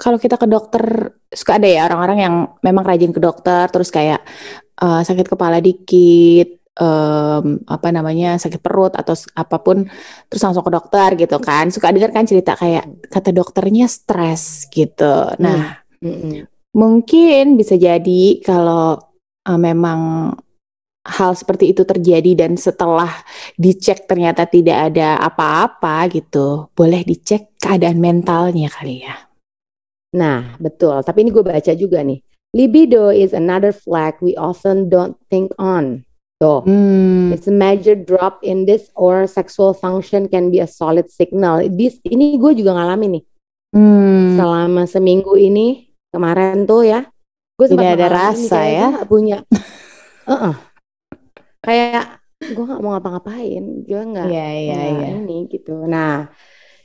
kalau 0.00 0.16
kita 0.16 0.40
ke 0.40 0.48
dokter 0.48 1.12
suka 1.28 1.60
ada 1.60 1.68
ya 1.68 1.84
orang-orang 1.84 2.18
yang 2.24 2.34
memang 2.64 2.84
rajin 2.88 3.12
ke 3.12 3.20
dokter, 3.20 3.68
terus 3.68 3.92
kayak 3.92 4.24
eh, 4.80 5.00
sakit 5.04 5.28
kepala 5.28 5.60
dikit, 5.60 6.63
em, 6.74 7.62
apa 7.66 7.88
namanya 7.94 8.38
sakit 8.38 8.58
perut 8.58 8.94
atau 8.98 9.14
apa 9.38 9.56
pun, 9.62 9.86
terus 10.26 10.42
langsung 10.42 10.66
ke 10.66 10.72
dokter 10.74 11.08
gitu 11.18 11.38
kan. 11.38 11.70
Suka 11.70 11.94
dengar 11.94 12.10
kan 12.10 12.26
cerita 12.26 12.58
kayak 12.58 13.08
kata 13.10 13.30
dokternya 13.30 13.86
stres 13.86 14.66
gitu. 14.70 15.34
Nah. 15.38 15.80
Mm-mm. 16.04 16.50
Mungkin 16.74 17.54
bisa 17.54 17.78
jadi 17.78 18.42
kalau 18.42 18.98
uh, 19.46 19.60
memang 19.62 20.34
hal 21.06 21.32
seperti 21.38 21.70
itu 21.70 21.86
terjadi 21.86 22.34
dan 22.34 22.58
setelah 22.58 23.14
dicek 23.54 24.10
ternyata 24.10 24.42
tidak 24.42 24.90
ada 24.90 25.22
apa-apa 25.22 26.10
gitu, 26.10 26.66
boleh 26.74 27.06
dicek 27.06 27.54
keadaan 27.62 28.02
mentalnya 28.02 28.66
kali 28.74 29.06
ya. 29.06 29.14
Nah, 30.18 30.58
betul. 30.58 30.98
Tapi 31.06 31.22
ini 31.22 31.30
gue 31.30 31.46
baca 31.46 31.72
juga 31.78 32.02
nih. 32.02 32.18
Libido 32.58 33.14
is 33.14 33.30
another 33.30 33.70
flag 33.70 34.18
we 34.18 34.34
often 34.34 34.90
don't 34.90 35.14
think 35.30 35.54
on. 35.62 36.02
Tuh. 36.42 36.60
Hmm, 36.66 37.30
It's 37.30 37.46
a 37.46 37.54
major 37.54 37.94
drop 37.94 38.42
in 38.42 38.66
this 38.66 38.90
or 38.98 39.24
sexual 39.30 39.70
function 39.72 40.26
can 40.26 40.50
be 40.50 40.58
a 40.58 40.66
solid 40.68 41.06
signal. 41.08 41.62
This, 41.70 42.02
ini 42.04 42.34
gue 42.36 42.52
juga 42.58 42.74
ngalamin 42.74 43.20
nih. 43.20 43.24
hmm, 43.72 44.34
Selama 44.36 44.82
seminggu 44.84 45.38
ini, 45.38 45.88
kemarin 46.10 46.66
tuh 46.66 46.82
ya. 46.84 47.06
Gue 47.54 47.70
Tidak 47.70 47.78
sempat 47.78 47.94
ada 47.96 48.08
rasa 48.10 48.60
ya? 48.66 48.86
nggak 48.90 49.06
punya. 49.08 49.38
Heeh. 50.30 50.54
Kayak 51.62 52.20
gue 52.42 52.64
nggak 52.66 52.80
mau 52.82 52.90
ngapa-ngapain. 52.98 53.64
Gue 53.86 54.02
nggak 54.02 54.26
Iya, 54.28 54.48
iya, 54.58 54.74
nggak 54.74 55.10
iya. 55.10 55.18
ini 55.22 55.38
gitu. 55.48 55.74
Nah, 55.86 56.28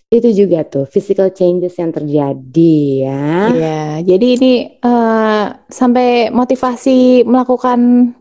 itu 0.09 0.29
juga 0.31 0.62
tuh 0.65 0.85
physical 0.85 1.33
changes 1.33 1.73
yang 1.77 1.89
terjadi 1.89 2.77
ya. 3.01 3.25
Iya, 3.49 3.79
jadi 4.05 4.27
ini 4.38 4.51
eh, 4.77 5.45
sampai 5.67 6.29
motivasi 6.29 7.25
melakukan 7.25 8.13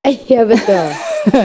Iya 0.00 0.48
betul. 0.48 0.86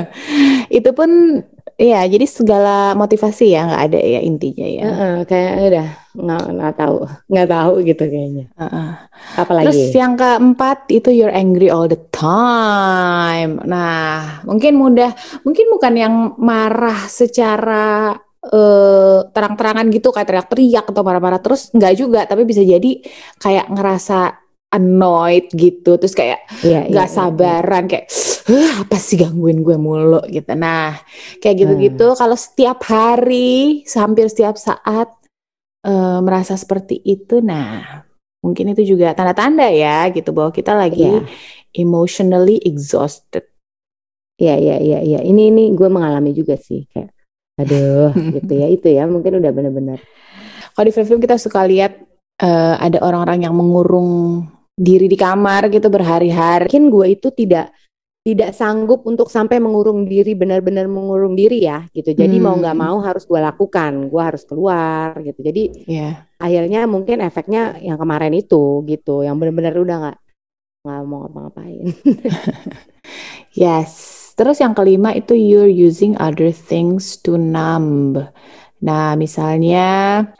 itu 0.80 0.90
pun 0.96 1.44
ya, 1.76 2.08
jadi 2.08 2.24
segala 2.24 2.96
motivasi 2.96 3.52
ya 3.52 3.68
nggak 3.68 3.84
ada 3.92 4.00
ya 4.00 4.20
intinya 4.24 4.64
ya. 4.64 4.84
Heeh, 4.88 5.16
kayak 5.28 5.54
udah 5.60 5.88
nggak 6.16 6.44
nggak 6.56 6.74
tahu 6.80 6.98
nggak 7.28 7.50
tahu 7.52 7.74
gitu 7.84 8.04
kayaknya. 8.08 8.46
Heeh. 8.56 8.90
Apalagi? 9.36 9.66
Terus 9.68 9.84
yang 9.92 10.16
keempat 10.16 10.88
itu 10.88 11.10
you're 11.12 11.36
angry 11.36 11.68
all 11.68 11.92
the 11.92 12.00
time. 12.16 13.60
Nah, 13.68 14.40
mungkin 14.48 14.80
mudah, 14.80 15.12
mungkin 15.44 15.68
bukan 15.76 15.94
yang 16.00 16.14
marah 16.40 17.12
secara 17.12 18.16
eh, 18.40 19.20
terang-terangan 19.36 19.92
gitu 19.92 20.16
kayak 20.16 20.32
teriak-teriak 20.32 20.86
atau 20.88 21.04
marah-marah 21.04 21.44
terus 21.44 21.76
nggak 21.76 21.94
juga, 22.00 22.24
tapi 22.24 22.48
bisa 22.48 22.64
jadi 22.64 23.04
kayak 23.36 23.68
ngerasa 23.68 24.45
annoyed 24.72 25.48
gitu 25.54 25.96
terus 25.98 26.14
kayak 26.14 26.44
Iya, 26.62 26.86
iya, 26.86 26.92
nggak 26.92 27.08
iya, 27.10 27.16
sabaran 27.16 27.84
kayak 27.86 28.06
"Hah, 28.46 28.86
apa 28.86 28.98
sih 29.02 29.18
gangguin 29.18 29.66
gue 29.66 29.78
mulu 29.78 30.22
gitu 30.30 30.52
nah 30.54 30.98
kayak 31.40 31.56
gitu-gitu 31.66 32.08
Hmm. 32.14 32.18
kalau 32.18 32.38
setiap 32.38 32.82
hari 32.86 33.82
hampir 33.90 34.26
setiap 34.30 34.56
saat 34.58 35.10
eh, 35.86 36.20
merasa 36.22 36.58
seperti 36.58 36.98
itu 37.02 37.40
nah 37.40 38.04
mungkin 38.46 38.74
itu 38.78 38.94
juga 38.94 39.14
tanda-tanda 39.18 39.66
ya 39.70 40.06
gitu 40.14 40.30
bahwa 40.30 40.54
kita 40.54 40.78
lagi 40.78 41.10
Iya. 41.10 41.26
emotionally 41.74 42.62
exhausted 42.62 43.46
Iya, 44.36 44.60
iya, 44.60 44.76
iya, 44.84 45.00
iya. 45.00 45.20
Ini 45.24 45.48
ini 45.48 45.64
gue 45.72 45.88
mengalami 45.88 46.36
juga 46.36 46.60
sih 46.60 46.84
kayak 46.92 47.08
aduh 47.56 48.12
gitu 48.36 48.52
ya 48.52 48.68
itu 48.68 48.92
ya 48.92 49.08
mungkin 49.08 49.40
udah 49.40 49.52
bener-bener 49.56 50.04
kalau 50.76 50.84
di 50.84 50.92
film-film 50.92 51.24
kita 51.24 51.40
suka 51.40 51.64
lihat 51.64 52.04
eh, 52.44 52.76
ada 52.76 53.00
orang-orang 53.00 53.48
yang 53.48 53.56
mengurung 53.56 54.44
diri 54.76 55.08
di 55.08 55.16
kamar 55.16 55.72
gitu 55.72 55.88
berhari-hari 55.88 56.68
mungkin 56.68 56.92
gue 56.92 57.08
itu 57.16 57.28
tidak 57.32 57.72
tidak 58.26 58.58
sanggup 58.58 59.06
untuk 59.06 59.30
sampai 59.30 59.62
mengurung 59.62 60.10
diri 60.10 60.34
benar-benar 60.34 60.90
mengurung 60.90 61.38
diri 61.38 61.64
ya 61.64 61.86
gitu 61.94 62.12
jadi 62.12 62.36
mau 62.42 62.58
nggak 62.58 62.76
Hmm. 62.76 62.84
mau 62.84 62.98
harus 63.00 63.24
gue 63.30 63.40
lakukan 63.40 64.10
gue 64.12 64.22
harus 64.22 64.44
keluar 64.50 65.16
gitu 65.22 65.40
jadi 65.46 65.64
ya 65.86 66.10
akhirnya 66.42 66.90
mungkin 66.90 67.22
efeknya 67.24 67.78
yang 67.80 67.96
kemarin 68.02 68.34
itu 68.36 68.84
gitu 68.90 69.24
yang 69.24 69.38
benar-benar 69.40 69.78
udah 69.78 69.98
nggak 70.04 70.18
nggak 70.86 71.00
mau 71.08 71.18
ngapa-ngapain 71.26 71.86
Yes. 73.56 73.92
Terus 74.36 74.60
yang 74.60 74.76
kelima 74.76 75.16
itu 75.16 75.32
you're 75.32 75.72
using 75.72 76.20
other 76.20 76.52
things 76.52 77.16
to 77.24 77.40
numb. 77.40 78.20
Nah, 78.86 79.18
misalnya 79.18 79.82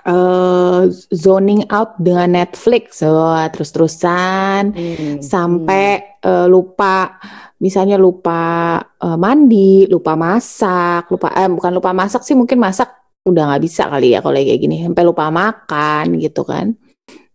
eh, 0.06 0.82
zoning 1.10 1.66
out 1.74 1.98
dengan 1.98 2.30
Netflix, 2.38 3.02
so, 3.02 3.10
terus-terusan 3.50 4.62
Hmm, 4.76 5.18
sampai 5.18 5.86
eh, 6.22 6.48
lupa, 6.48 7.18
misalnya 7.58 7.98
lupa 7.98 8.78
eh, 9.02 9.18
mandi, 9.18 9.90
lupa 9.90 10.14
masak, 10.14 11.10
lupa 11.10 11.34
eh 11.34 11.50
bukan 11.50 11.72
lupa 11.74 11.92
masak 11.98 12.22
sih 12.22 12.38
mungkin 12.38 12.62
masak 12.62 12.90
udah 13.26 13.44
nggak 13.50 13.64
bisa 13.66 13.90
kali 13.90 14.14
ya 14.14 14.22
kalau 14.22 14.38
kayak 14.38 14.62
gini, 14.62 14.86
sampai 14.86 15.04
lupa 15.10 15.26
makan 15.34 16.06
gitu 16.22 16.46
kan. 16.46 16.78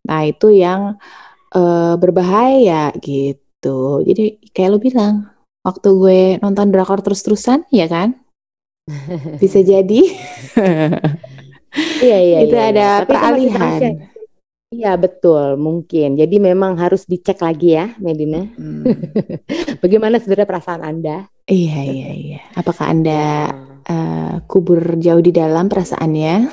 Nah, 0.06 0.20
itu 0.26 0.46
yang 0.54 0.94
eh, 1.54 1.94
berbahaya 1.98 2.94
gitu. 3.02 4.02
Jadi 4.06 4.38
kayak 4.54 4.70
lo 4.70 4.78
bilang, 4.78 5.14
waktu 5.66 5.88
gue 5.90 6.20
nonton 6.42 6.70
drakor 6.72 7.02
terus-terusan, 7.04 7.66
ya 7.74 7.86
kan? 7.90 8.14
Bisa 9.36 9.60
jadi 9.70 10.00
iya 12.00 12.18
iya 12.20 12.38
itu 12.44 12.54
iya, 12.54 12.66
ada 12.70 12.80
iya. 12.80 12.90
Itu 12.90 13.06
masih 13.06 13.06
peralihan. 13.08 13.80
terasa. 13.80 13.88
Iya 14.70 14.92
betul 14.94 15.58
mungkin 15.58 16.14
jadi 16.14 16.36
memang 16.38 16.78
harus 16.78 17.02
dicek 17.02 17.42
lagi 17.42 17.74
ya 17.74 17.90
Medina 17.98 18.46
Hmm. 18.54 18.86
bagaimana 19.82 20.16
sebenarnya 20.16 20.46
perasaan 20.46 20.82
anda 20.82 21.26
Iya, 21.44 21.82
iya, 21.82 22.10
iya. 22.14 22.40
Apakah 22.54 22.86
Anda 22.86 23.50
Ya. 23.50 23.58
eh, 23.82 24.34
kubur 24.46 24.94
jauh 24.94 25.18
di 25.18 25.34
dalam 25.34 25.66
perasaannya? 25.66 26.46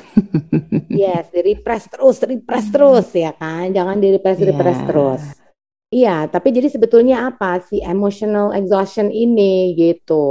Yes, 0.90 1.30
di 1.34 1.40
repress 1.44 1.86
terus, 1.86 2.18
repress 2.18 2.66
terus 2.66 3.06
ya 3.14 3.30
kan. 3.30 3.70
Jangan 3.70 3.94
di 3.94 4.10
repress, 4.10 4.42
repress 4.42 4.74
Iya. 4.74 4.86
terus. 4.90 5.22
Iya, 5.88 6.16
tapi 6.26 6.50
jadi 6.50 6.66
sebetulnya 6.66 7.30
apa 7.30 7.62
sih 7.62 7.78
emotional 7.78 8.50
exhaustion 8.52 9.06
ini 9.08 9.78
gitu? 9.78 10.26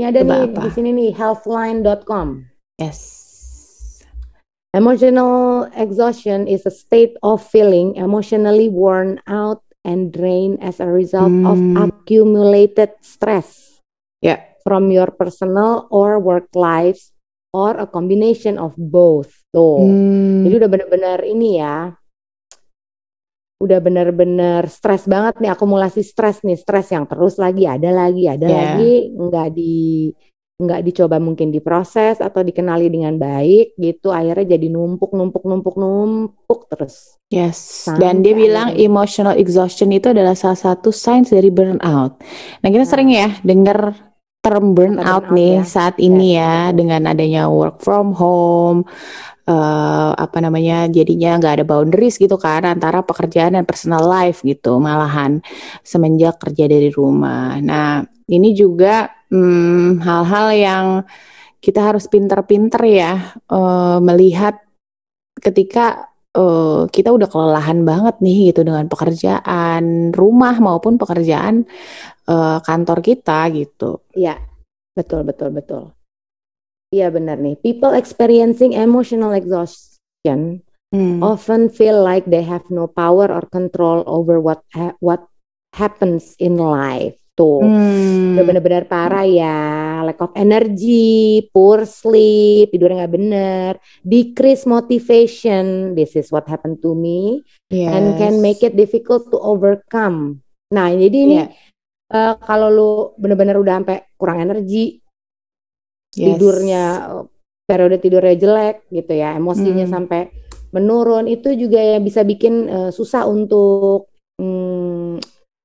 Ini 0.00 0.08
ada 0.08 0.24
Coba 0.24 0.32
nih 0.32 0.42
apa? 0.48 0.60
di 0.64 0.70
sini 0.72 0.90
nih 0.96 1.10
healthline.com. 1.12 2.28
Yes. 2.80 2.98
Emotional 4.72 5.68
exhaustion 5.76 6.48
is 6.48 6.64
a 6.64 6.72
state 6.72 7.20
of 7.20 7.44
feeling 7.44 8.00
emotionally 8.00 8.72
worn 8.72 9.20
out 9.28 9.60
and 9.84 10.08
drained 10.08 10.56
as 10.64 10.80
a 10.80 10.88
result 10.88 11.28
of 11.44 11.60
Hmm. 11.60 11.76
accumulated 11.76 12.96
stress 13.04 13.76
Ya. 14.24 14.40
from 14.64 14.88
your 14.88 15.12
personal 15.12 15.84
or 15.92 16.16
work 16.16 16.48
lives 16.56 17.12
or 17.52 17.76
a 17.76 17.84
combination 17.84 18.56
of 18.56 18.72
both. 18.80 19.28
Tuh. 19.52 19.84
Hmm, 19.84 20.48
Jadi 20.48 20.54
udah 20.64 20.70
bener-bener 20.72 21.28
ini 21.28 21.60
ya, 21.60 21.92
udah 23.60 23.78
bener-bener 23.78 24.64
stres 24.72 25.04
banget 25.04 25.36
nih, 25.38 25.52
akumulasi 25.52 26.00
stres 26.00 26.40
nih, 26.40 26.56
stres 26.56 26.88
yang 26.90 27.04
terus 27.04 27.36
lagi, 27.36 27.68
ada 27.68 27.92
lagi, 27.92 28.24
ada 28.24 28.48
Ya. 28.48 28.56
lagi, 28.74 29.12
nggak 29.12 29.48
di 29.52 29.74
nggak 30.60 30.84
dicoba 30.84 31.16
mungkin 31.16 31.48
diproses 31.48 32.20
atau 32.20 32.44
dikenali 32.44 32.92
dengan 32.92 33.16
baik 33.16 33.80
gitu, 33.80 34.12
akhirnya 34.12 34.60
jadi 34.60 34.68
numpuk, 34.68 35.16
numpuk, 35.16 35.48
numpuk, 35.48 35.76
numpuk 35.80 36.68
terus. 36.68 37.16
yes. 37.32 37.88
Sampai 37.88 38.00
Dan 38.04 38.20
dia 38.20 38.36
bilang 38.36 38.68
akhirnya- 38.68 38.84
emotional 38.84 39.34
exhaustion 39.40 39.88
itu 39.88 40.12
adalah 40.12 40.36
salah 40.36 40.60
satu 40.60 40.92
signs 40.92 41.32
dari 41.32 41.48
burnout. 41.48 42.20
Nah, 42.60 42.68
kita 42.68 42.84
Nah. 42.84 42.90
sering 42.92 43.08
ya 43.08 43.40
dengar 43.40 44.12
term 44.44 44.72
burnout 44.76 45.28
burnout 45.28 45.32
nih 45.32 45.52
ya. 45.60 45.64
saat 45.64 45.96
ini 45.96 46.36
Yes, 46.36 46.40
ya 46.44 46.54
dengan 46.76 47.02
adanya 47.08 47.48
work 47.48 47.80
from 47.80 48.12
home, 48.12 48.84
eh, 49.50 50.10
apa 50.14 50.38
namanya 50.38 50.86
jadinya 50.86 51.36
nggak 51.42 51.54
ada 51.60 51.64
boundaries 51.66 52.16
gitu 52.22 52.38
kan 52.38 52.62
antara 52.62 53.02
pekerjaan 53.02 53.58
dan 53.58 53.64
personal 53.66 54.06
life 54.06 54.46
gitu 54.46 54.78
malahan 54.78 55.42
semenjak 55.82 56.38
kerja 56.38 56.70
dari 56.70 56.88
rumah. 56.94 57.58
Nah 57.58 58.06
ini 58.30 58.54
juga 58.54 59.10
hmm, 59.34 59.98
hal-hal 60.06 60.46
yang 60.54 60.86
kita 61.60 61.80
harus 61.92 62.06
pinter-pinter 62.06 62.80
ya 62.86 63.12
eh, 63.50 63.98
melihat 64.00 64.54
ketika 65.42 66.10
eh, 66.36 66.82
kita 66.88 67.10
udah 67.10 67.28
kelelahan 67.30 67.82
banget 67.82 68.22
nih 68.22 68.54
gitu 68.54 68.62
dengan 68.62 68.86
pekerjaan 68.86 70.14
rumah 70.14 70.56
maupun 70.62 70.94
pekerjaan 71.00 71.66
eh, 72.30 72.58
kantor 72.62 72.98
kita 73.02 73.50
gitu. 73.54 74.06
Iya, 74.14 74.38
betul, 74.94 75.26
betul, 75.26 75.50
betul. 75.50 75.99
Iya 76.90 77.06
benar 77.14 77.38
nih. 77.38 77.54
People 77.62 77.94
experiencing 77.94 78.74
emotional 78.74 79.30
exhaustion 79.30 80.66
Hmm. 80.90 81.22
often 81.22 81.70
feel 81.70 82.02
like 82.02 82.26
they 82.26 82.42
have 82.42 82.66
no 82.66 82.90
power 82.90 83.30
or 83.30 83.46
control 83.46 84.02
over 84.10 84.42
what 84.42 84.66
ha- 84.74 84.98
what 84.98 85.22
happens 85.70 86.34
in 86.42 86.58
life. 86.58 87.14
Tuh, 87.38 87.62
Hmm. 87.62 88.34
udah 88.34 88.42
benar-benar 88.44 88.84
parah 88.90 89.22
ya. 89.22 89.58
Lack 90.02 90.18
of 90.18 90.34
energy, 90.34 91.46
poor 91.54 91.86
sleep, 91.86 92.74
tidurnya 92.74 93.06
nggak 93.06 93.14
bener, 93.16 93.70
decrease 94.02 94.66
motivation. 94.66 95.94
This 95.94 96.18
is 96.18 96.34
what 96.34 96.50
happened 96.50 96.82
to 96.82 96.92
me 96.92 97.46
and 97.70 98.18
can 98.18 98.36
Yes. 98.36 98.42
make 98.42 98.60
it 98.60 98.74
difficult 98.74 99.30
to 99.30 99.38
overcome. 99.38 100.42
Nah, 100.74 100.90
jadi 100.90 101.16
ini 101.16 101.36
Iya. 101.38 101.48
eh, 102.10 102.34
kalau 102.42 102.68
lu 102.68 102.90
benar-benar 103.16 103.56
udah 103.56 103.74
sampai 103.78 103.98
kurang 104.18 104.42
energi, 104.42 104.99
Yes. 106.10 106.36
tidurnya 106.36 106.84
periode 107.64 108.02
tidurnya 108.02 108.34
jelek 108.34 108.76
gitu 108.90 109.12
ya, 109.14 109.38
emosinya 109.38 109.86
Hmm. 109.86 109.94
sampai 109.94 110.20
menurun 110.70 111.26
itu 111.26 111.54
juga 111.54 111.78
ya 111.78 111.98
bisa 111.98 112.22
bikin 112.22 112.66
eh, 112.66 112.90
susah 112.90 113.26
untuk 113.26 114.10
hmm, 114.38 115.22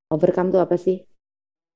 overcome 0.09 0.49
tuh 0.49 0.61
apa 0.61 0.77
sih? 0.77 1.01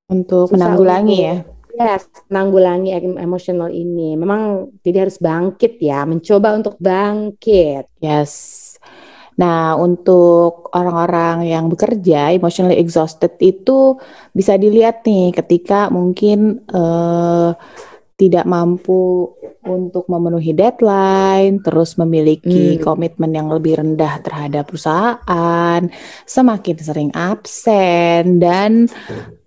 untuk 0.10 0.50
Susah 0.50 0.58
menanggulangi 0.58 1.14
untuk- 1.14 1.26
ya. 1.26 1.36
Yes, 1.70 2.04
menanggulangi 2.28 2.90
em- 2.92 3.22
emosional 3.22 3.70
ini. 3.70 4.18
Memang 4.18 4.74
jadi 4.82 5.06
harus 5.06 5.22
bangkit 5.22 5.78
ya, 5.78 6.02
mencoba 6.04 6.58
untuk 6.58 6.76
bangkit. 6.82 7.86
Yes. 8.02 8.34
Nah, 9.38 9.78
untuk 9.78 10.74
orang-orang 10.74 11.46
yang 11.48 11.70
bekerja 11.70 12.34
emotionally 12.34 12.76
exhausted 12.76 13.38
itu 13.40 13.96
bisa 14.34 14.58
dilihat 14.58 15.06
nih 15.06 15.32
ketika 15.32 15.88
mungkin 15.88 16.66
eh, 16.68 17.50
tidak 18.20 18.44
mampu 18.44 19.32
untuk 19.64 20.12
memenuhi 20.12 20.52
deadline, 20.52 21.64
terus 21.64 21.96
memiliki 21.96 22.76
Hmm. 22.76 22.84
komitmen 22.84 23.32
yang 23.32 23.48
lebih 23.48 23.80
rendah 23.80 24.20
terhadap 24.20 24.68
perusahaan, 24.68 25.82
semakin 26.28 26.76
sering 26.84 27.12
absen 27.16 28.44
dan 28.44 28.92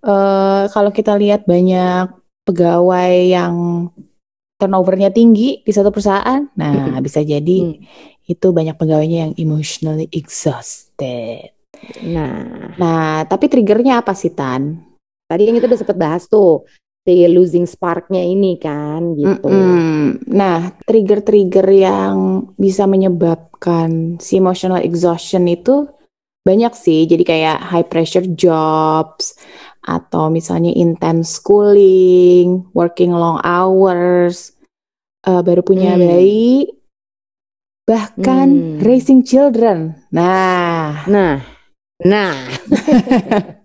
eh, 0.03 0.63
kalau 0.67 0.89
kita 0.89 1.13
lihat 1.15 1.45
banyak 1.45 2.11
pegawai 2.43 3.13
yang 3.23 3.87
turnovernya 4.59 5.13
tinggi 5.13 5.61
di 5.61 5.71
satu 5.71 5.93
perusahaan, 5.93 6.49
nah 6.57 6.97
bisa 6.99 7.21
jadi 7.21 7.57
Hmm. 7.63 7.79
itu 8.25 8.47
banyak 8.49 8.75
pegawainya 8.75 9.29
yang 9.29 9.33
emotionally 9.37 10.09
exhausted. 10.11 11.53
Nah, 12.03 12.73
Nah, 12.73 13.27
tapi 13.29 13.51
triggernya 13.51 14.01
apa 14.01 14.17
sih 14.17 14.33
Tan? 14.33 14.81
tadi 15.23 15.49
yang 15.49 15.55
kita 15.57 15.65
udah 15.71 15.79
sempat 15.81 15.97
bahas 15.97 16.23
tuh, 16.29 16.61
si 17.03 17.27
losing 17.27 17.67
sparknya 17.67 18.23
ini 18.23 18.55
kan 18.55 19.11
gitu. 19.19 19.51
Mm-mm. 19.51 20.23
Nah, 20.31 20.71
trigger-trigger 20.87 21.67
yang 21.67 22.47
bisa 22.55 22.87
menyebabkan 22.87 24.15
si 24.23 24.39
emotional 24.39 24.79
exhaustion 24.79 25.43
itu 25.51 25.91
banyak 26.47 26.71
sih. 26.75 27.03
Jadi 27.03 27.23
kayak 27.27 27.59
high 27.71 27.87
pressure 27.87 28.23
jobs 28.23 29.35
atau 29.83 30.31
misalnya 30.31 30.71
intense 30.71 31.43
schooling, 31.43 32.71
working 32.71 33.11
long 33.11 33.43
hours, 33.43 34.55
eh, 35.27 35.41
baru 35.43 35.59
punya 35.59 35.99
Hmm. 35.99 36.07
bayi, 36.07 36.71
bahkan 37.83 38.47
Hmm. 38.47 38.79
raising 38.79 39.27
children. 39.27 40.07
Nah, 40.07 41.03
Nah, 41.03 41.43
nah, 41.99 42.47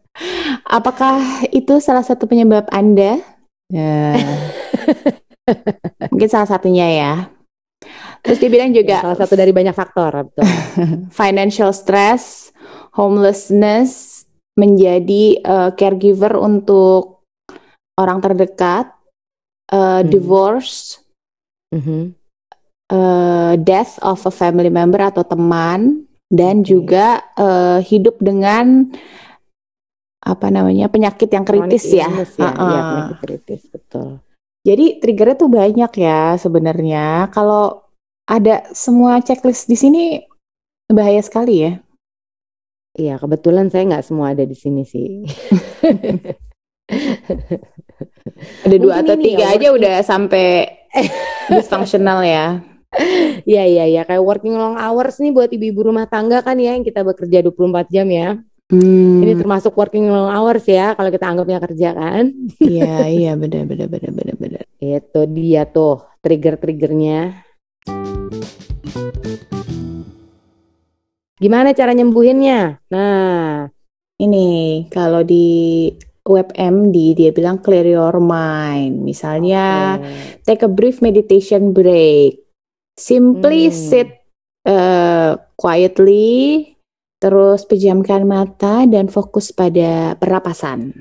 apakah 0.68 1.48
itu 1.50 1.80
salah 1.80 2.04
satu 2.04 2.28
penyebab 2.28 2.68
Anda? 2.68 3.18
Ya. 3.72 4.16
Mungkin 6.12 6.28
salah 6.28 6.48
satunya 6.48 6.86
ya. 6.92 7.14
Terus 8.20 8.38
dia 8.42 8.50
bilang 8.52 8.74
juga 8.74 9.00
salah 9.00 9.16
satu 9.16 9.32
dari 9.38 9.54
banyak 9.54 9.72
faktor, 9.72 10.28
betul. 10.28 10.44
financial 11.20 11.72
stress, 11.72 12.52
homelessness, 12.92 14.22
menjadi 14.58 15.38
uh, 15.46 15.70
caregiver 15.72 16.34
untuk 16.36 17.22
orang 17.96 18.18
terdekat, 18.18 18.90
uh, 19.72 20.02
Hmm. 20.02 20.10
divorce, 20.10 20.98
Mhm. 21.70 22.12
uh, 22.90 23.54
death 23.62 24.02
of 24.02 24.18
a 24.26 24.32
family 24.34 24.68
member 24.72 24.98
atau 24.98 25.22
teman, 25.22 26.04
dan 26.28 26.60
Oke. 26.60 26.74
juga 26.74 27.22
uh, 27.38 27.78
hidup 27.80 28.18
dengan 28.18 28.90
apa 30.28 30.52
namanya 30.52 30.92
penyakit 30.92 31.32
yang 31.32 31.48
kritis 31.48 31.88
ya. 31.88 32.04
illness 32.04 32.36
ya, 32.36 32.52
Uh-uh. 32.52 32.68
iya, 32.68 32.80
penyakit 32.84 33.18
kritis, 33.24 33.62
betul. 33.72 34.20
Jadi 34.68 35.00
triggernya 35.00 35.36
tuh 35.40 35.48
banyak 35.48 35.92
ya 35.96 36.36
sebenarnya. 36.36 37.32
Kalau 37.32 37.88
ada 38.28 38.68
semua 38.76 39.24
checklist 39.24 39.64
di 39.64 39.76
sini 39.80 40.02
bahaya 40.92 41.24
sekali 41.24 41.64
ya. 41.64 41.72
Iya, 42.98 43.16
kebetulan 43.16 43.72
saya 43.72 43.88
nggak 43.88 44.04
semua 44.04 44.36
ada 44.36 44.44
di 44.44 44.56
sini 44.58 44.84
sih. 44.84 45.24
Ada 48.64 48.76
dua 48.80 49.02
Mungkin 49.02 49.04
atau 49.04 49.14
ini 49.18 49.24
tiga 49.34 49.46
ya, 49.50 49.54
aja 49.60 49.68
udah 49.74 49.96
sampai 50.00 50.46
dysfunctional 51.52 52.24
ya. 52.24 52.62
Iya, 53.44 53.64
iya, 53.68 53.84
iya. 53.84 54.02
Kayak 54.08 54.24
working 54.24 54.56
long 54.56 54.80
hours 54.80 55.20
nih 55.20 55.32
buat 55.34 55.52
ibu-ibu 55.52 55.92
rumah 55.92 56.08
tangga 56.08 56.40
kan 56.40 56.56
ya, 56.56 56.72
yang 56.72 56.84
kita 56.86 57.04
bekerja 57.04 57.44
24 57.44 57.92
jam 57.92 58.08
ya. 58.08 58.40
Hmm, 58.68 59.24
Ini 59.24 59.32
termasuk 59.32 59.72
working 59.72 60.12
long 60.12 60.28
hours 60.28 60.68
ya, 60.68 60.92
kalau 60.92 61.08
kita 61.08 61.24
anggapnya 61.24 61.56
kerja 61.56 61.88
kan. 61.96 62.28
iya 62.60 63.08
iya 63.08 63.32
benar 63.32 63.64
benar 63.64 63.88
benar 63.88 64.12
benar 64.12 64.36
benar. 64.36 64.64
Itu 64.76 65.24
dia 65.24 65.64
tuh 65.64 66.04
trigger-triggernya. 66.20 67.48
Gimana 71.38 71.70
cara 71.72 71.94
nyembuhinnya? 71.94 72.82
Nah, 72.92 73.68
Ini 74.18 74.48
kalau 74.90 75.22
di 75.22 75.86
WebMD 76.26 77.14
dia 77.14 77.30
bilang 77.30 77.62
clear 77.62 77.86
your 77.86 78.18
mind. 78.18 79.00
Misalnya 79.00 79.96
oke. 79.96 80.42
take 80.42 80.60
a 80.60 80.68
brief 80.68 80.98
meditation 80.98 81.70
break. 81.70 82.42
Simply 82.98 83.70
Hmm. 83.70 83.78
sit 83.78 84.08
uh, 84.66 85.38
quietly, 85.54 86.74
terus 87.18 87.66
pejamkan 87.66 88.22
mata 88.24 88.86
dan 88.86 89.10
fokus 89.10 89.50
pada 89.50 90.14
pernapasan. 90.14 90.94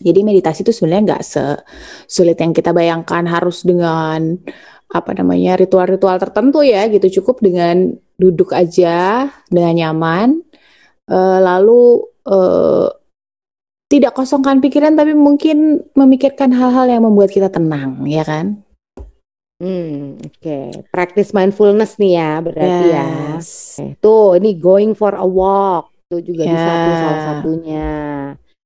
Jadi 0.00 0.20
meditasi 0.24 0.64
itu 0.64 0.72
sebenarnya 0.72 1.02
nggak 1.12 1.24
sesulit 1.26 2.38
yang 2.40 2.56
kita 2.56 2.72
bayangkan 2.72 3.28
harus 3.28 3.66
dengan 3.66 4.40
apa 4.90 5.10
namanya 5.14 5.60
ritual-ritual 5.60 6.16
tertentu 6.16 6.64
ya 6.64 6.88
gitu. 6.88 7.20
Cukup 7.20 7.44
dengan 7.44 7.92
duduk 8.16 8.56
aja 8.56 9.28
dengan 9.52 9.74
nyaman, 9.76 10.28
eh, 11.10 11.38
lalu 11.44 12.06
eh, 12.24 12.88
tidak 13.90 14.14
kosongkan 14.14 14.62
pikiran 14.62 14.94
tapi 14.94 15.12
mungkin 15.18 15.82
memikirkan 15.98 16.54
hal-hal 16.54 16.86
yang 16.86 17.02
membuat 17.04 17.34
kita 17.34 17.50
tenang, 17.50 18.06
ya 18.06 18.22
kan? 18.22 18.62
Hmm, 19.60 20.16
oke. 20.16 20.88
Practice 20.88 21.30
mindfulness 21.30 22.00
nih 22.00 22.16
ya, 22.16 22.40
berarti 22.40 22.86
ya. 22.88 23.04
Yes. 23.36 23.76
Oke, 23.76 24.00
Tuh, 24.00 24.40
ini 24.40 24.56
going 24.56 24.96
for 24.96 25.12
a 25.12 25.22
walk. 25.22 25.92
Tuh 26.08 26.24
juga 26.24 26.48
bisa 26.48 26.64
tuh 26.64 26.90
Ya. 26.90 26.98
salah 26.98 27.20
satunya. 27.28 27.90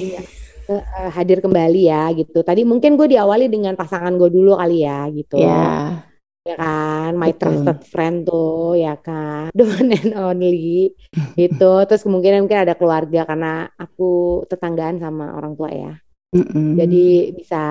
eh, 0.70 0.84
hadir 1.14 1.42
kembali 1.42 1.82
ya 1.90 2.10
gitu. 2.14 2.42
Tadi 2.46 2.62
mungkin 2.62 2.94
gue 2.94 3.10
diawali 3.10 3.50
dengan 3.50 3.74
pasangan 3.74 4.14
gue 4.14 4.30
dulu 4.30 4.54
kali 4.54 4.86
ya 4.86 5.06
gitu. 5.10 5.38
Ya. 5.40 6.06
Ya 6.40 6.56
kan, 6.56 7.20
my 7.20 7.36
Betul. 7.36 7.52
trusted 7.52 7.78
friend 7.84 8.16
tuh 8.24 8.72
ya 8.72 8.96
kan, 8.96 9.52
the 9.56 9.60
one 9.60 9.92
and 9.92 10.16
only 10.16 10.88
itu. 11.36 11.72
Terus 11.84 12.00
kemungkinan 12.00 12.48
mungkin 12.48 12.64
ada 12.64 12.72
keluarga 12.80 13.28
karena 13.28 13.68
aku 13.76 14.42
tetanggaan 14.48 14.96
sama 14.96 15.36
orang 15.36 15.52
tua 15.52 15.68
ya. 15.68 15.92
Mm-mm. 16.32 16.80
Jadi 16.80 17.36
bisa 17.36 17.62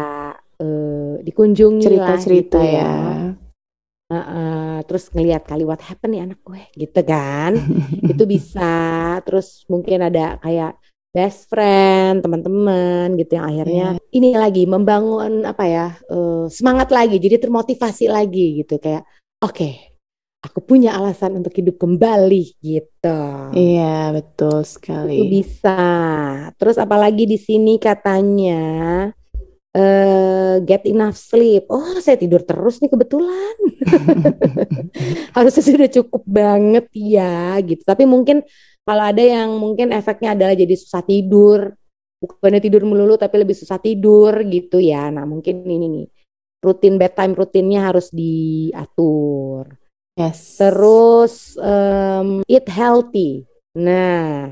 eh, 0.61 1.13
dikunjungi 1.25 1.81
lah 1.97 2.13
cerita-cerita 2.13 2.59
gitu 2.61 2.61
ya. 2.61 2.93
Heeh, 4.09 4.81
terus 4.89 5.13
ngelihat 5.13 5.45
kali 5.45 5.61
what 5.69 5.85
happened 5.85 6.17
nih 6.17 6.25
anak 6.25 6.41
gue 6.41 6.61
gitu 6.73 6.99
kan. 7.05 7.53
Itu 8.11 8.25
bisa. 8.25 8.73
Terus 9.21 9.69
mungkin 9.69 10.01
ada 10.09 10.41
kayak 10.41 10.81
best 11.13 11.45
friend, 11.49 12.21
teman-teman 12.25 13.13
gitu 13.17 13.37
yang 13.37 13.45
akhirnya 13.49 13.85
ini 14.13 14.29
lagi 14.33 14.65
membangun 14.69 15.45
apa 15.45 15.65
ya 15.65 15.87
eh, 16.09 16.45
semangat 16.49 16.89
lagi, 16.89 17.17
jadi 17.21 17.37
termotivasi 17.41 18.09
lagi 18.09 18.61
gitu 18.61 18.77
kayak 18.81 19.05
oke, 19.45 19.69
aku 20.45 20.59
punya 20.65 20.97
alasan 20.97 21.37
untuk 21.37 21.53
hidup 21.57 21.77
kembali 21.77 22.57
gitu. 22.61 23.21
Iya, 23.53 24.13
betul 24.13 24.61
Itu 24.61 24.69
sekali. 24.69 25.17
bisa. 25.29 25.77
Terus 26.57 26.77
apalagi 26.77 27.25
di 27.25 27.37
sini 27.37 27.77
katanya 27.81 29.09
eh 29.73 30.61
get 30.65 30.83
enough 30.89 31.17
sleep. 31.17 31.69
Oh, 31.69 31.97
saya 32.01 32.17
tidur 32.17 32.41
terus 32.41 32.81
nih 32.81 32.89
kebetulan. 32.89 33.55
Harusnya 35.35 35.63
sudah 35.63 35.89
cukup 35.89 36.23
banget 36.25 36.85
ya 36.93 37.57
gitu. 37.61 37.81
Tapi 37.85 38.03
mungkin 38.09 38.41
kalau 38.83 39.03
ada 39.05 39.21
yang 39.21 39.53
mungkin 39.61 39.93
efeknya 39.93 40.33
adalah 40.33 40.55
jadi 40.57 40.73
susah 40.73 41.05
tidur. 41.05 41.73
Bukannya 42.19 42.59
tidur 42.59 42.83
melulu 42.83 43.15
tapi 43.15 43.39
lebih 43.39 43.55
susah 43.55 43.79
tidur 43.79 44.33
gitu 44.49 44.81
ya. 44.81 45.07
Nah, 45.13 45.23
mungkin 45.23 45.63
ini 45.63 45.87
nih. 45.87 46.07
Rutin 46.59 46.99
bedtime 46.99 47.39
rutinnya 47.39 47.87
harus 47.87 48.11
diatur. 48.11 49.71
Yes. 50.19 50.59
Terus 50.59 51.55
em, 51.55 52.43
eat 52.51 52.67
healthy. 52.67 53.47
Nah, 53.79 54.51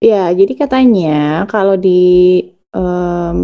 Ya, 0.00 0.32
jadi 0.32 0.56
katanya 0.56 1.44
kalau 1.44 1.76
di 1.76 2.40
em, 2.72 3.38